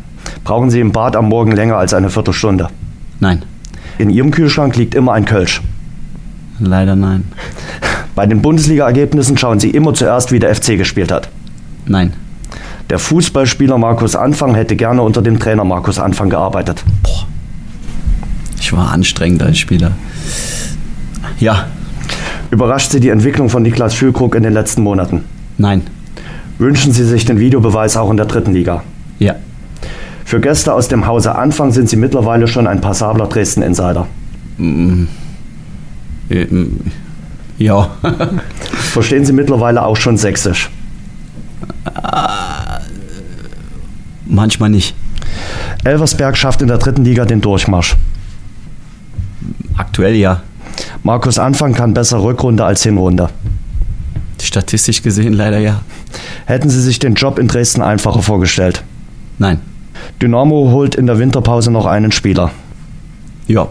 [0.44, 2.68] Brauchen Sie im Bad am Morgen länger als eine Viertelstunde?
[3.20, 3.42] Nein.
[3.98, 5.62] In Ihrem Kühlschrank liegt immer ein Kölsch.
[6.58, 7.24] Leider nein.
[8.16, 11.28] Bei den Bundesliga-Ergebnissen schauen Sie immer zuerst, wie der FC gespielt hat.
[11.84, 12.14] Nein.
[12.88, 16.82] Der Fußballspieler Markus Anfang hätte gerne unter dem Trainer Markus Anfang gearbeitet.
[17.02, 17.26] Boah.
[18.58, 19.92] Ich war anstrengend als Spieler.
[21.38, 21.66] Ja.
[22.50, 25.24] Überrascht Sie die Entwicklung von Niklas Füllkrug in den letzten Monaten?
[25.58, 25.82] Nein.
[26.58, 28.82] Wünschen Sie sich den Videobeweis auch in der dritten Liga?
[29.18, 29.34] Ja.
[30.24, 34.06] Für Gäste aus dem Hause Anfang sind Sie mittlerweile schon ein passabler Dresden-Insider.
[34.56, 35.04] Mm.
[37.58, 37.90] Ja.
[38.72, 40.70] Verstehen Sie mittlerweile auch schon Sächsisch?
[44.26, 44.94] Manchmal nicht.
[45.84, 47.96] Elversberg schafft in der dritten Liga den Durchmarsch.
[49.76, 50.42] Aktuell ja.
[51.02, 53.28] Markus Anfang kann besser Rückrunde als Hinrunde.
[54.42, 55.80] Statistisch gesehen leider ja.
[56.46, 58.82] Hätten Sie sich den Job in Dresden einfacher vorgestellt?
[59.38, 59.60] Nein.
[60.20, 62.50] Dynamo holt in der Winterpause noch einen Spieler.
[63.46, 63.68] Ja.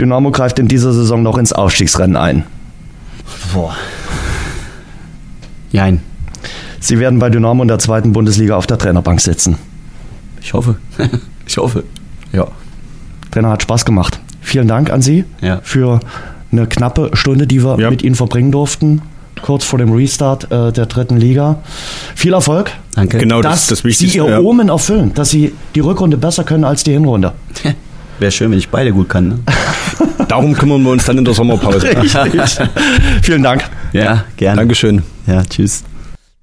[0.00, 2.44] Dynamo greift in dieser Saison noch ins Aufstiegsrennen ein.
[3.56, 3.74] Boah.
[5.72, 6.02] Jein.
[6.78, 9.56] Sie werden bei Dynamo in der zweiten Bundesliga auf der Trainerbank sitzen.
[10.42, 10.76] Ich hoffe.
[11.46, 11.84] ich hoffe.
[12.34, 12.48] Ja.
[13.30, 14.20] Trainer hat Spaß gemacht.
[14.42, 15.60] Vielen Dank an Sie ja.
[15.62, 16.00] für
[16.52, 17.88] eine knappe Stunde, die wir ja.
[17.88, 19.00] mit Ihnen verbringen durften.
[19.40, 21.60] kurz vor dem Restart äh, der dritten Liga.
[22.14, 22.72] Viel Erfolg.
[22.94, 23.16] Danke.
[23.16, 24.18] Genau, das dass ist das Sie Wichtigste.
[24.18, 24.38] Ihr ja.
[24.40, 27.32] Omen erfüllen, dass Sie die Rückrunde besser können als die Hinrunde.
[28.18, 29.28] Wäre schön, wenn ich beide gut kann.
[29.28, 29.38] Ne?
[30.28, 31.86] Darum kümmern wir uns dann in der Sommerpause.
[33.22, 33.64] Vielen Dank.
[33.92, 34.60] Ja, gerne.
[34.60, 35.02] Dankeschön.
[35.26, 35.84] Ja, tschüss.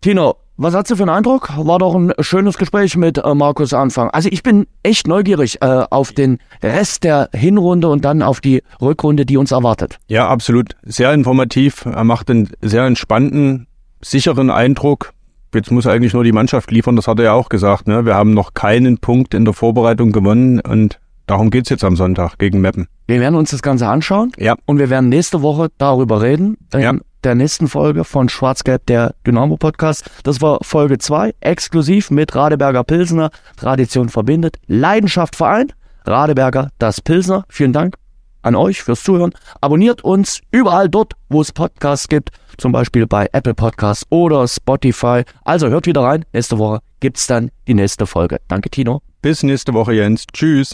[0.02, 1.50] Tino, was hast du für einen Eindruck?
[1.58, 4.12] War doch ein schönes Gespräch mit äh, Markus Anfang.
[4.12, 8.62] Also ich bin echt neugierig äh, auf den Rest der Hinrunde und dann auf die
[8.80, 9.98] Rückrunde, die uns erwartet.
[10.08, 10.76] Ja, absolut.
[10.84, 11.86] Sehr informativ.
[11.86, 13.66] Er macht einen sehr entspannten,
[14.02, 15.14] sicheren Eindruck.
[15.56, 17.88] Jetzt muss eigentlich nur die Mannschaft liefern, das hat er ja auch gesagt.
[17.88, 18.06] Ne?
[18.06, 21.00] Wir haben noch keinen Punkt in der Vorbereitung gewonnen und
[21.34, 22.88] darum geht's jetzt am Sonntag gegen Meppen.
[23.08, 24.56] Wir werden uns das Ganze anschauen Ja.
[24.66, 26.58] und wir werden nächste Woche darüber reden.
[26.74, 26.94] In Ja.
[27.24, 30.10] der nächsten Folge von Schwarz-Gelb, der Dynamo Podcast.
[30.24, 33.32] Das war Folge 2, exklusiv mit Radeberger Pilsner.
[33.58, 35.74] Tradition verbindet, Leidenschaft vereint.
[36.06, 37.46] Radeberger, das Pilsner.
[37.50, 37.96] Vielen Dank
[38.44, 39.32] an euch fürs Zuhören.
[39.62, 42.30] Abonniert uns überall dort, wo es Podcasts gibt.
[42.58, 45.24] Zum Beispiel bei Apple Podcasts oder Spotify.
[45.44, 46.26] Also hört wieder rein.
[46.34, 48.40] Nächste Woche gibt's dann die nächste Folge.
[48.50, 49.02] Danke, Tino.
[49.22, 50.26] Bis nächste Woche, Jens.
[50.34, 50.74] Tschüss.